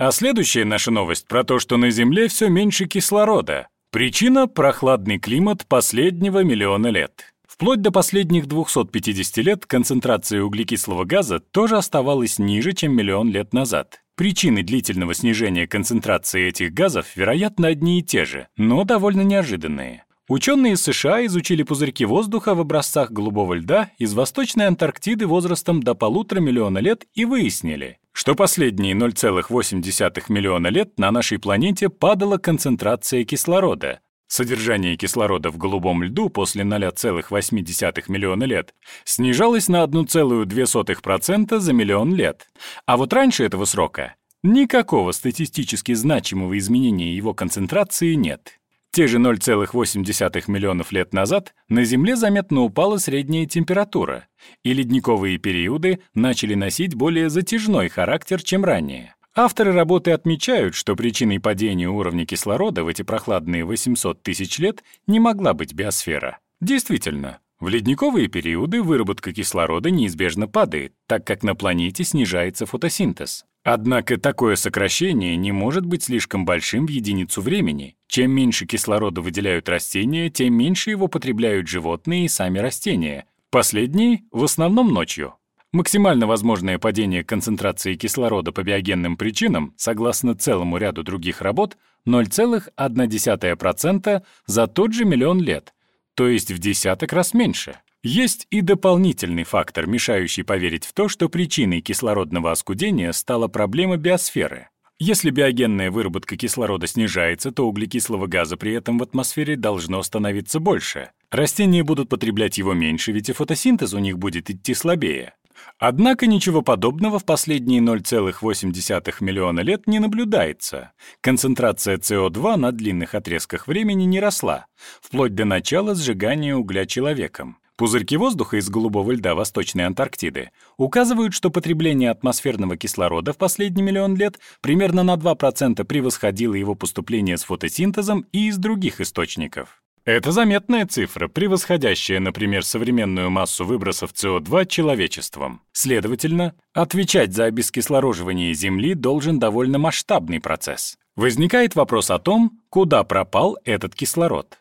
А 0.00 0.12
следующая 0.12 0.64
наша 0.64 0.90
новость 0.90 1.28
про 1.28 1.44
то, 1.44 1.58
что 1.58 1.76
на 1.76 1.90
Земле 1.90 2.28
все 2.28 2.48
меньше 2.48 2.86
кислорода. 2.86 3.68
Причина– 3.92 4.46
прохладный 4.48 5.18
климат 5.18 5.66
последнего 5.66 6.42
миллиона 6.42 6.86
лет. 6.86 7.34
Вплоть 7.46 7.82
до 7.82 7.90
последних 7.90 8.46
250 8.46 9.36
лет 9.44 9.66
концентрация 9.66 10.42
углекислого 10.42 11.04
газа 11.04 11.38
тоже 11.38 11.76
оставалась 11.76 12.38
ниже, 12.38 12.72
чем 12.72 12.96
миллион 12.96 13.28
лет 13.28 13.52
назад. 13.52 14.00
Причины 14.16 14.62
длительного 14.62 15.12
снижения 15.12 15.66
концентрации 15.66 16.48
этих 16.48 16.72
газов, 16.72 17.14
вероятно, 17.14 17.68
одни 17.68 17.98
и 17.98 18.02
те 18.02 18.24
же, 18.24 18.48
но 18.56 18.84
довольно 18.84 19.20
неожиданные. 19.20 20.04
Ученые 20.30 20.74
из 20.74 20.84
США 20.84 21.26
изучили 21.26 21.64
пузырьки 21.64 22.04
воздуха 22.04 22.54
в 22.54 22.60
образцах 22.60 23.10
голубого 23.10 23.54
льда 23.54 23.90
из 23.98 24.14
Восточной 24.14 24.68
Антарктиды 24.68 25.26
возрастом 25.26 25.82
до 25.82 25.96
полутора 25.96 26.38
миллиона 26.38 26.78
лет 26.78 27.04
и 27.14 27.24
выяснили, 27.24 27.98
что 28.12 28.36
последние 28.36 28.94
0,8 28.94 30.22
миллиона 30.28 30.68
лет 30.68 30.96
на 31.00 31.10
нашей 31.10 31.40
планете 31.40 31.88
падала 31.88 32.38
концентрация 32.38 33.24
кислорода. 33.24 34.02
Содержание 34.28 34.96
кислорода 34.96 35.50
в 35.50 35.58
голубом 35.58 36.04
льду 36.04 36.28
после 36.28 36.62
0,8 36.62 38.04
миллиона 38.06 38.44
лет 38.44 38.72
снижалось 39.02 39.66
на 39.66 39.82
1,2% 39.82 41.58
за 41.58 41.72
миллион 41.72 42.14
лет. 42.14 42.46
А 42.86 42.96
вот 42.96 43.12
раньше 43.12 43.42
этого 43.42 43.64
срока 43.64 44.14
никакого 44.44 45.10
статистически 45.10 45.92
значимого 45.92 46.56
изменения 46.56 47.16
его 47.16 47.34
концентрации 47.34 48.14
нет. 48.14 48.59
Те 48.92 49.06
же 49.06 49.18
0,8 49.18 50.44
миллионов 50.48 50.90
лет 50.90 51.14
назад 51.14 51.54
на 51.68 51.84
Земле 51.84 52.16
заметно 52.16 52.62
упала 52.62 52.96
средняя 52.96 53.46
температура, 53.46 54.26
и 54.64 54.72
ледниковые 54.72 55.38
периоды 55.38 56.00
начали 56.14 56.54
носить 56.54 56.94
более 56.94 57.30
затяжной 57.30 57.88
характер, 57.88 58.42
чем 58.42 58.64
ранее. 58.64 59.14
Авторы 59.36 59.72
работы 59.72 60.10
отмечают, 60.10 60.74
что 60.74 60.96
причиной 60.96 61.38
падения 61.38 61.88
уровня 61.88 62.26
кислорода 62.26 62.82
в 62.82 62.88
эти 62.88 63.02
прохладные 63.02 63.64
800 63.64 64.24
тысяч 64.24 64.58
лет 64.58 64.82
не 65.06 65.20
могла 65.20 65.54
быть 65.54 65.72
биосфера. 65.72 66.38
Действительно, 66.60 67.38
в 67.60 67.68
ледниковые 67.68 68.26
периоды 68.26 68.82
выработка 68.82 69.32
кислорода 69.32 69.90
неизбежно 69.90 70.48
падает, 70.48 70.94
так 71.06 71.24
как 71.24 71.44
на 71.44 71.54
планете 71.54 72.02
снижается 72.02 72.66
фотосинтез. 72.66 73.44
Однако 73.62 74.18
такое 74.18 74.56
сокращение 74.56 75.36
не 75.36 75.52
может 75.52 75.84
быть 75.84 76.04
слишком 76.04 76.46
большим 76.46 76.86
в 76.86 76.90
единицу 76.90 77.42
времени. 77.42 77.96
Чем 78.06 78.30
меньше 78.30 78.64
кислорода 78.66 79.20
выделяют 79.20 79.68
растения, 79.68 80.30
тем 80.30 80.54
меньше 80.54 80.90
его 80.90 81.08
потребляют 81.08 81.68
животные 81.68 82.24
и 82.24 82.28
сами 82.28 82.58
растения. 82.58 83.26
Последние— 83.50 84.22
в 84.32 84.44
основном 84.44 84.94
ночью. 84.94 85.34
Максимально 85.72 86.26
возможное 86.26 86.78
падение 86.78 87.22
концентрации 87.22 87.94
кислорода 87.94 88.50
по 88.50 88.62
биогенным 88.62 89.16
причинам, 89.16 89.72
согласно 89.76 90.34
целому 90.34 90.78
ряду 90.78 91.04
других 91.04 91.42
работ, 91.42 91.76
0,1% 92.06 94.22
за 94.46 94.66
тот 94.66 94.94
же 94.94 95.04
миллион 95.04 95.40
лет, 95.40 95.74
то 96.14 96.26
есть 96.26 96.50
в 96.50 96.58
десяток 96.58 97.12
раз 97.12 97.34
меньше. 97.34 97.76
Есть 98.02 98.46
и 98.50 98.62
дополнительный 98.62 99.44
фактор, 99.44 99.86
мешающий 99.86 100.42
поверить 100.42 100.86
в 100.86 100.94
то, 100.94 101.08
что 101.08 101.28
причиной 101.28 101.82
кислородного 101.82 102.50
оскудения 102.50 103.12
стала 103.12 103.46
проблема 103.46 103.98
биосферы. 103.98 104.68
Если 104.98 105.30
биогенная 105.30 105.90
выработка 105.90 106.36
кислорода 106.36 106.86
снижается, 106.86 107.52
то 107.52 107.66
углекислого 107.66 108.26
газа 108.26 108.56
при 108.56 108.72
этом 108.72 108.98
в 108.98 109.02
атмосфере 109.02 109.56
должно 109.56 110.02
становиться 110.02 110.60
больше. 110.60 111.10
Растения 111.30 111.82
будут 111.82 112.08
потреблять 112.08 112.56
его 112.56 112.72
меньше, 112.72 113.12
ведь 113.12 113.28
и 113.28 113.34
фотосинтез 113.34 113.92
у 113.92 113.98
них 113.98 114.18
будет 114.18 114.48
идти 114.48 114.72
слабее. 114.72 115.34
Однако 115.78 116.26
ничего 116.26 116.62
подобного 116.62 117.18
в 117.18 117.26
последние 117.26 117.82
0,8 117.82 119.14
миллиона 119.20 119.60
лет 119.60 119.86
не 119.86 119.98
наблюдается. 119.98 120.92
Концентрация 121.20 121.98
СО2 121.98 122.56
на 122.56 122.72
длинных 122.72 123.14
отрезках 123.14 123.66
времени 123.66 124.04
не 124.04 124.20
росла, 124.20 124.66
вплоть 125.02 125.34
до 125.34 125.44
начала 125.44 125.94
сжигания 125.94 126.56
угля 126.56 126.86
человеком. 126.86 127.58
Пузырьки 127.80 128.18
воздуха 128.18 128.58
из 128.58 128.68
голубого 128.68 129.10
льда 129.10 129.34
Восточной 129.34 129.86
Антарктиды 129.86 130.50
указывают, 130.76 131.32
что 131.32 131.48
потребление 131.48 132.10
атмосферного 132.10 132.76
кислорода 132.76 133.32
в 133.32 133.38
последний 133.38 133.82
миллион 133.82 134.16
лет 134.16 134.38
примерно 134.60 135.02
на 135.02 135.14
2% 135.14 135.82
превосходило 135.84 136.52
его 136.52 136.74
поступление 136.74 137.38
с 137.38 137.44
фотосинтезом 137.44 138.26
и 138.32 138.48
из 138.48 138.58
других 138.58 139.00
источников. 139.00 139.82
Это 140.04 140.30
заметная 140.30 140.86
цифра, 140.86 141.28
превосходящая, 141.28 142.20
например, 142.20 142.66
современную 142.66 143.30
массу 143.30 143.64
выбросов 143.64 144.12
СО2 144.12 144.66
человечеством. 144.66 145.62
Следовательно, 145.72 146.52
отвечать 146.74 147.32
за 147.32 147.44
обескислороживание 147.44 148.52
Земли 148.52 148.92
должен 148.92 149.38
довольно 149.38 149.78
масштабный 149.78 150.38
процесс. 150.38 150.98
Возникает 151.16 151.74
вопрос 151.76 152.10
о 152.10 152.18
том, 152.18 152.60
куда 152.68 153.04
пропал 153.04 153.56
этот 153.64 153.94
кислород. 153.94 154.59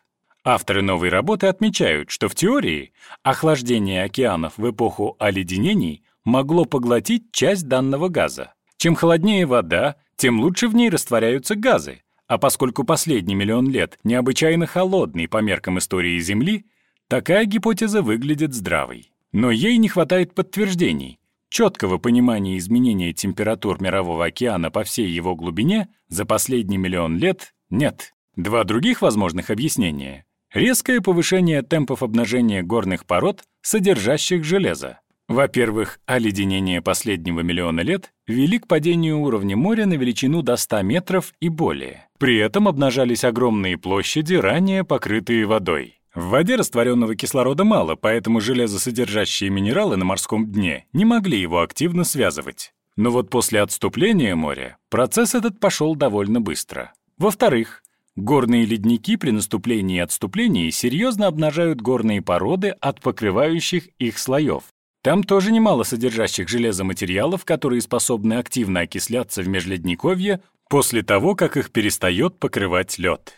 Авторы 0.51 0.81
новой 0.81 1.09
работы 1.09 1.45
отмечают, 1.45 2.09
что 2.09 2.27
в 2.27 2.33
теории 2.33 2.91
охлаждение 3.21 4.03
океанов 4.03 4.57
в 4.57 4.67
эпоху 4.67 5.15
оледенений 5.19 6.03
могло 6.25 6.65
поглотить 6.65 7.31
часть 7.31 7.67
данного 7.67 8.07
газа. 8.07 8.55
Чем 8.77 8.95
холоднее 8.95 9.45
вода, 9.45 9.97
тем 10.15 10.39
лучше 10.39 10.67
в 10.67 10.73
ней 10.73 10.89
растворяются 10.89 11.53
газы, 11.53 12.01
а 12.25 12.39
поскольку 12.39 12.83
последний 12.83 13.35
миллион 13.35 13.69
лет 13.69 13.99
необычайно 14.03 14.65
холодный 14.65 15.27
по 15.27 15.37
меркам 15.37 15.77
истории 15.77 16.19
Земли, 16.19 16.65
такая 17.07 17.45
гипотеза 17.45 18.01
выглядит 18.01 18.55
здравой. 18.55 19.11
Но 19.31 19.51
ей 19.51 19.77
не 19.77 19.87
хватает 19.87 20.33
подтверждений. 20.33 21.19
Четкого 21.49 21.99
понимания 21.99 22.57
изменения 22.57 23.13
температур 23.13 23.79
Мирового 23.79 24.25
океана 24.25 24.71
по 24.71 24.83
всей 24.83 25.11
его 25.11 25.35
глубине 25.35 25.89
за 26.07 26.25
последний 26.25 26.79
миллион 26.79 27.19
лет 27.19 27.53
нет. 27.69 28.15
Два 28.35 28.63
других 28.63 29.03
возможных 29.03 29.51
объяснения 29.51 30.25
Резкое 30.53 30.99
повышение 30.99 31.61
темпов 31.61 32.01
обнажения 32.01 32.63
горных 32.63 33.05
пород, 33.05 33.43
содержащих 33.61 34.43
железо. 34.43 34.99
Во-первых, 35.27 35.99
оледенение 36.07 36.81
последнего 36.81 37.41
миллиона 37.41 37.81
лет 37.81 38.11
вели 38.25 38.57
к 38.57 38.65
падению 38.65 39.19
уровня 39.19 39.55
моря 39.55 39.85
на 39.85 39.93
величину 39.93 40.41
до 40.41 40.55
100 40.55 40.81
метров 40.81 41.33
и 41.39 41.49
более. 41.49 42.07
При 42.17 42.37
этом 42.39 42.67
обнажались 42.67 43.23
огромные 43.23 43.77
площади, 43.77 44.33
ранее 44.33 44.83
покрытые 44.83 45.45
водой. 45.45 45.99
В 46.15 46.29
воде 46.29 46.55
растворенного 46.55 47.15
кислорода 47.15 47.63
мало, 47.63 47.95
поэтому 47.95 48.41
железосодержащие 48.41 49.51
минералы 49.51 49.97
на 49.97 50.05
морском 50.05 50.51
дне 50.51 50.87
не 50.93 51.05
могли 51.05 51.39
его 51.39 51.61
активно 51.61 52.03
связывать. 52.03 52.73
Но 52.95 53.11
вот 53.11 53.29
после 53.29 53.61
отступления 53.61 54.35
моря 54.35 54.77
процесс 54.89 55.35
этот 55.35 55.59
пошел 55.59 55.95
довольно 55.95 56.41
быстро. 56.41 56.93
Во-вторых, 57.19 57.83
Горные 58.15 58.65
ледники 58.65 59.15
при 59.15 59.31
наступлении 59.31 59.97
и 59.97 60.01
отступлении 60.01 60.69
серьезно 60.71 61.27
обнажают 61.27 61.81
горные 61.81 62.21
породы 62.21 62.69
от 62.81 63.01
покрывающих 63.01 63.87
их 63.97 64.17
слоев. 64.17 64.63
Там 65.01 65.23
тоже 65.23 65.51
немало 65.51 65.83
содержащих 65.83 66.49
железо 66.49 66.83
материалов, 66.83 67.45
которые 67.45 67.81
способны 67.81 68.33
активно 68.33 68.81
окисляться 68.81 69.41
в 69.41 69.47
межледниковье 69.47 70.41
после 70.69 71.03
того, 71.03 71.35
как 71.35 71.55
их 71.55 71.71
перестает 71.71 72.37
покрывать 72.37 72.97
лед. 72.97 73.33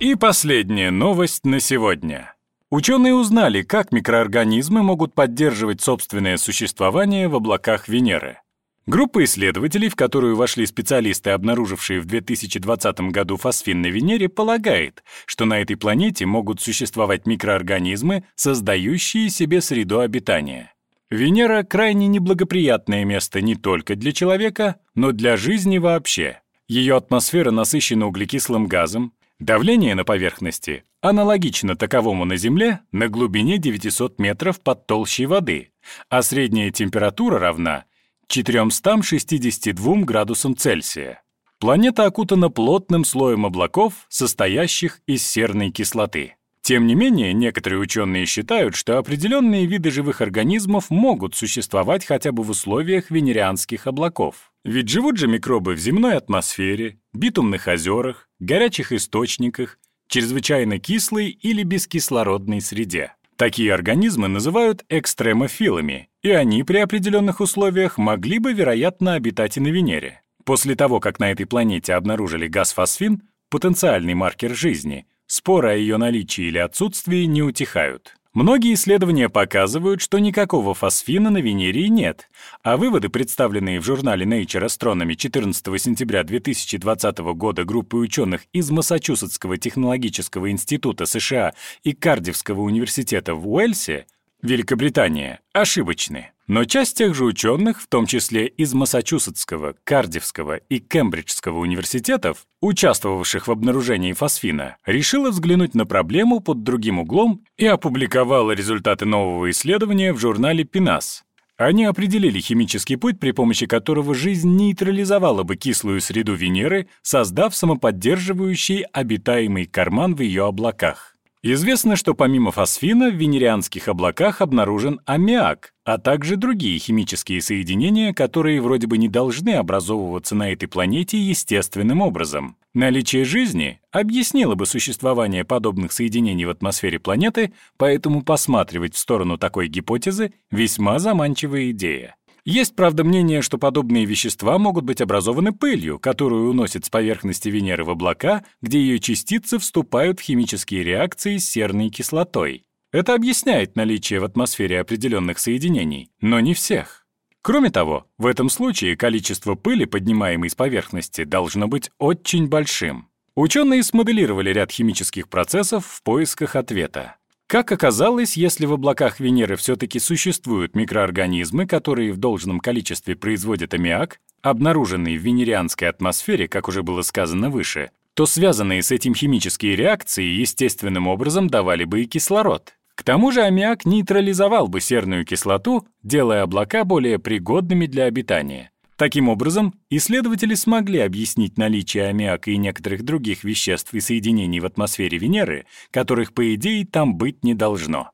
И 0.00 0.16
последняя 0.16 0.90
новость 0.90 1.46
на 1.46 1.60
сегодня. 1.60 2.34
Ученые 2.70 3.14
узнали, 3.14 3.62
как 3.62 3.92
микроорганизмы 3.92 4.82
могут 4.82 5.14
поддерживать 5.14 5.80
собственное 5.80 6.36
существование 6.36 7.28
в 7.28 7.36
облаках 7.36 7.88
Венеры. 7.88 8.38
Группа 8.86 9.24
исследователей, 9.24 9.88
в 9.88 9.96
которую 9.96 10.36
вошли 10.36 10.66
специалисты, 10.66 11.30
обнаружившие 11.30 12.00
в 12.00 12.04
2020 12.04 13.00
году 13.12 13.38
фосфин 13.38 13.80
на 13.80 13.86
Венере, 13.86 14.28
полагает, 14.28 15.02
что 15.24 15.46
на 15.46 15.60
этой 15.60 15.76
планете 15.76 16.26
могут 16.26 16.60
существовать 16.60 17.26
микроорганизмы, 17.26 18.24
создающие 18.34 19.30
себе 19.30 19.62
среду 19.62 20.00
обитания. 20.00 20.74
Венера— 21.08 21.62
крайне 21.64 22.08
неблагоприятное 22.08 23.04
место 23.06 23.40
не 23.40 23.54
только 23.54 23.96
для 23.96 24.12
человека, 24.12 24.76
но 24.94 25.12
для 25.12 25.38
жизни 25.38 25.78
вообще. 25.78 26.40
Ее 26.68 26.96
атмосфера 26.96 27.50
насыщена 27.50 28.06
углекислым 28.06 28.66
газом, 28.66 29.14
давление 29.38 29.94
на 29.94 30.04
поверхности 30.04 30.84
аналогично 31.00 31.76
таковому 31.76 32.24
на 32.24 32.36
Земле 32.36 32.80
на 32.90 33.08
глубине 33.08 33.58
900 33.58 34.18
метров 34.18 34.60
под 34.60 34.86
толщей 34.86 35.26
воды, 35.26 35.70
а 36.08 36.22
средняя 36.22 36.70
температура 36.70 37.38
равна 37.38 37.84
462 38.28 39.96
градусам 40.02 40.56
Цельсия. 40.56 41.22
Планета 41.58 42.04
окутана 42.04 42.50
плотным 42.50 43.04
слоем 43.04 43.46
облаков, 43.46 44.06
состоящих 44.08 45.00
из 45.06 45.26
серной 45.26 45.70
кислоты. 45.70 46.34
Тем 46.60 46.86
не 46.86 46.94
менее, 46.94 47.34
некоторые 47.34 47.78
ученые 47.78 48.24
считают, 48.24 48.74
что 48.74 48.96
определенные 48.96 49.66
виды 49.66 49.90
живых 49.90 50.22
организмов 50.22 50.88
могут 50.88 51.34
существовать 51.34 52.06
хотя 52.06 52.32
бы 52.32 52.42
в 52.42 52.48
условиях 52.48 53.10
венерианских 53.10 53.86
облаков. 53.86 54.50
Ведь 54.64 54.88
живут 54.88 55.18
же 55.18 55.26
микробы 55.26 55.74
в 55.74 55.78
земной 55.78 56.16
атмосфере, 56.16 56.98
битумных 57.12 57.66
озерах, 57.66 58.30
горячих 58.40 58.92
источниках, 58.92 59.78
чрезвычайно 60.08 60.78
кислой 60.78 61.28
или 61.28 61.62
бескислородной 61.64 62.62
среде. 62.62 63.12
Такие 63.36 63.74
организмы 63.74 64.28
называют 64.28 64.84
экстремофилами, 64.88 66.08
и 66.22 66.30
они 66.30 66.62
при 66.62 66.78
определенных 66.78 67.40
условиях 67.40 67.98
могли 67.98 68.38
бы, 68.38 68.52
вероятно, 68.52 69.14
обитать 69.14 69.56
и 69.56 69.60
на 69.60 69.68
Венере. 69.68 70.22
После 70.44 70.76
того, 70.76 71.00
как 71.00 71.18
на 71.18 71.32
этой 71.32 71.46
планете 71.46 71.94
обнаружили 71.94 72.46
газ 72.46 72.72
фосфин, 72.72 73.22
потенциальный 73.50 74.14
маркер 74.14 74.54
жизни, 74.54 75.06
споры 75.26 75.70
о 75.70 75.74
ее 75.74 75.96
наличии 75.96 76.44
или 76.44 76.58
отсутствии 76.58 77.24
не 77.24 77.42
утихают. 77.42 78.14
Многие 78.34 78.74
исследования 78.74 79.28
показывают, 79.28 80.00
что 80.00 80.18
никакого 80.18 80.74
фосфина 80.74 81.30
на 81.30 81.38
Венере 81.38 81.88
нет, 81.88 82.28
а 82.64 82.76
выводы, 82.76 83.08
представленные 83.08 83.78
в 83.78 83.84
журнале 83.84 84.26
Nature 84.26 84.66
Astronomy 84.66 85.14
14 85.14 85.64
сентября 85.80 86.24
2020 86.24 87.18
года 87.36 87.64
группы 87.64 87.96
ученых 87.96 88.40
из 88.52 88.72
Массачусетского 88.72 89.56
технологического 89.56 90.50
института 90.50 91.06
США 91.06 91.54
и 91.84 91.92
Кардивского 91.92 92.62
университета 92.62 93.36
в 93.36 93.48
Уэльсе, 93.48 94.06
Великобритания, 94.44 95.40
ошибочны. 95.54 96.32
Но 96.46 96.66
часть 96.66 96.98
тех 96.98 97.14
же 97.14 97.24
ученых, 97.24 97.80
в 97.80 97.86
том 97.86 98.04
числе 98.04 98.46
из 98.46 98.74
Массачусетского, 98.74 99.74
Кардивского 99.84 100.56
и 100.56 100.80
Кембриджского 100.80 101.60
университетов, 101.60 102.44
участвовавших 102.60 103.48
в 103.48 103.50
обнаружении 103.50 104.12
фосфина, 104.12 104.76
решила 104.84 105.30
взглянуть 105.30 105.74
на 105.74 105.86
проблему 105.86 106.40
под 106.40 106.62
другим 106.62 106.98
углом 106.98 107.42
и 107.56 107.64
опубликовала 107.64 108.52
результаты 108.52 109.06
нового 109.06 109.50
исследования 109.50 110.12
в 110.12 110.18
журнале 110.18 110.64
PNAS. 110.64 111.22
Они 111.56 111.86
определили 111.86 112.38
химический 112.38 112.98
путь, 112.98 113.18
при 113.18 113.30
помощи 113.30 113.64
которого 113.64 114.14
жизнь 114.14 114.54
нейтрализовала 114.56 115.44
бы 115.44 115.56
кислую 115.56 116.02
среду 116.02 116.34
Венеры, 116.34 116.88
создав 117.00 117.56
самоподдерживающий 117.56 118.82
обитаемый 118.92 119.64
карман 119.64 120.14
в 120.14 120.20
ее 120.20 120.44
облаках. 120.44 121.13
Известно, 121.46 121.94
что 121.94 122.14
помимо 122.14 122.52
фосфина 122.52 123.10
в 123.10 123.16
венерианских 123.16 123.88
облаках 123.88 124.40
обнаружен 124.40 125.02
аммиак, 125.04 125.74
а 125.84 125.98
также 125.98 126.36
другие 126.36 126.78
химические 126.78 127.42
соединения, 127.42 128.14
которые 128.14 128.62
вроде 128.62 128.86
бы 128.86 128.96
не 128.96 129.10
должны 129.10 129.50
образовываться 129.50 130.34
на 130.34 130.50
этой 130.50 130.68
планете 130.68 131.18
естественным 131.18 132.00
образом. 132.00 132.56
Наличие 132.72 133.26
жизни 133.26 133.78
объяснило 133.92 134.54
бы 134.54 134.64
существование 134.64 135.44
подобных 135.44 135.92
соединений 135.92 136.46
в 136.46 136.50
атмосфере 136.50 136.98
планеты, 136.98 137.52
поэтому 137.76 138.22
посматривать 138.22 138.94
в 138.94 138.98
сторону 138.98 139.36
такой 139.36 139.68
гипотезы 139.68 140.32
весьма 140.50 140.98
заманчивая 140.98 141.72
идея. 141.72 142.16
Есть, 142.44 142.76
правда, 142.76 143.04
мнение, 143.04 143.40
что 143.40 143.56
подобные 143.56 144.04
вещества 144.04 144.58
могут 144.58 144.84
быть 144.84 145.00
образованы 145.00 145.52
пылью, 145.52 145.98
которую 145.98 146.50
уносят 146.50 146.84
с 146.84 146.90
поверхности 146.90 147.48
Венеры 147.48 147.84
в 147.84 147.90
облака, 147.90 148.44
где 148.60 148.78
ее 148.78 148.98
частицы 148.98 149.58
вступают 149.58 150.20
в 150.20 150.22
химические 150.22 150.84
реакции 150.84 151.38
с 151.38 151.48
серной 151.48 151.88
кислотой. 151.88 152.64
Это 152.92 153.14
объясняет 153.14 153.76
наличие 153.76 154.20
в 154.20 154.24
атмосфере 154.24 154.80
определенных 154.80 155.38
соединений, 155.38 156.10
но 156.20 156.38
не 156.40 156.52
всех. 156.52 157.06
Кроме 157.40 157.70
того, 157.70 158.06
в 158.18 158.26
этом 158.26 158.50
случае 158.50 158.96
количество 158.96 159.54
пыли, 159.54 159.86
поднимаемой 159.86 160.50
с 160.50 160.54
поверхности, 160.54 161.24
должно 161.24 161.66
быть 161.66 161.90
очень 161.98 162.48
большим. 162.48 163.08
Ученые 163.34 163.82
смоделировали 163.82 164.50
ряд 164.50 164.70
химических 164.70 165.28
процессов 165.28 165.86
в 165.86 166.02
поисках 166.02 166.56
ответа. 166.56 167.16
Как 167.46 167.70
оказалось, 167.72 168.36
если 168.36 168.66
в 168.66 168.72
облаках 168.72 169.20
Венеры 169.20 169.56
все-таки 169.56 169.98
существуют 169.98 170.74
микроорганизмы, 170.74 171.66
которые 171.66 172.12
в 172.12 172.16
должном 172.16 172.58
количестве 172.58 173.16
производят 173.16 173.74
аммиак, 173.74 174.18
обнаруженный 174.42 175.16
в 175.16 175.22
венерианской 175.22 175.88
атмосфере, 175.88 176.48
как 176.48 176.68
уже 176.68 176.82
было 176.82 177.02
сказано 177.02 177.50
выше, 177.50 177.90
то 178.14 178.26
связанные 178.26 178.82
с 178.82 178.90
этим 178.90 179.14
химические 179.14 179.76
реакции 179.76 180.24
естественным 180.24 181.06
образом 181.06 181.48
давали 181.48 181.84
бы 181.84 182.02
и 182.02 182.06
кислород. 182.06 182.74
К 182.94 183.02
тому 183.02 183.32
же 183.32 183.42
аммиак 183.42 183.84
нейтрализовал 183.84 184.68
бы 184.68 184.80
серную 184.80 185.24
кислоту, 185.24 185.86
делая 186.02 186.42
облака 186.42 186.84
более 186.84 187.18
пригодными 187.18 187.86
для 187.86 188.04
обитания. 188.04 188.70
Таким 188.96 189.28
образом, 189.28 189.74
исследователи 189.90 190.54
смогли 190.54 191.00
объяснить 191.00 191.58
наличие 191.58 192.06
аммиака 192.06 192.52
и 192.52 192.56
некоторых 192.56 193.02
других 193.02 193.42
веществ 193.42 193.92
и 193.92 194.00
соединений 194.00 194.60
в 194.60 194.66
атмосфере 194.66 195.18
Венеры, 195.18 195.66
которых, 195.90 196.32
по 196.32 196.54
идее, 196.54 196.86
там 196.86 197.16
быть 197.16 197.42
не 197.42 197.54
должно. 197.54 198.10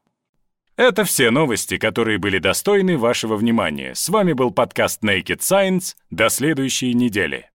Это 0.76 1.04
все 1.04 1.30
новости, 1.30 1.76
которые 1.76 2.16
были 2.18 2.38
достойны 2.38 2.96
вашего 2.96 3.36
внимания. 3.36 3.94
С 3.94 4.08
вами 4.08 4.32
был 4.32 4.50
подкаст 4.50 5.04
Naked 5.04 5.40
Science. 5.40 5.94
До 6.08 6.30
следующей 6.30 6.94
недели. 6.94 7.50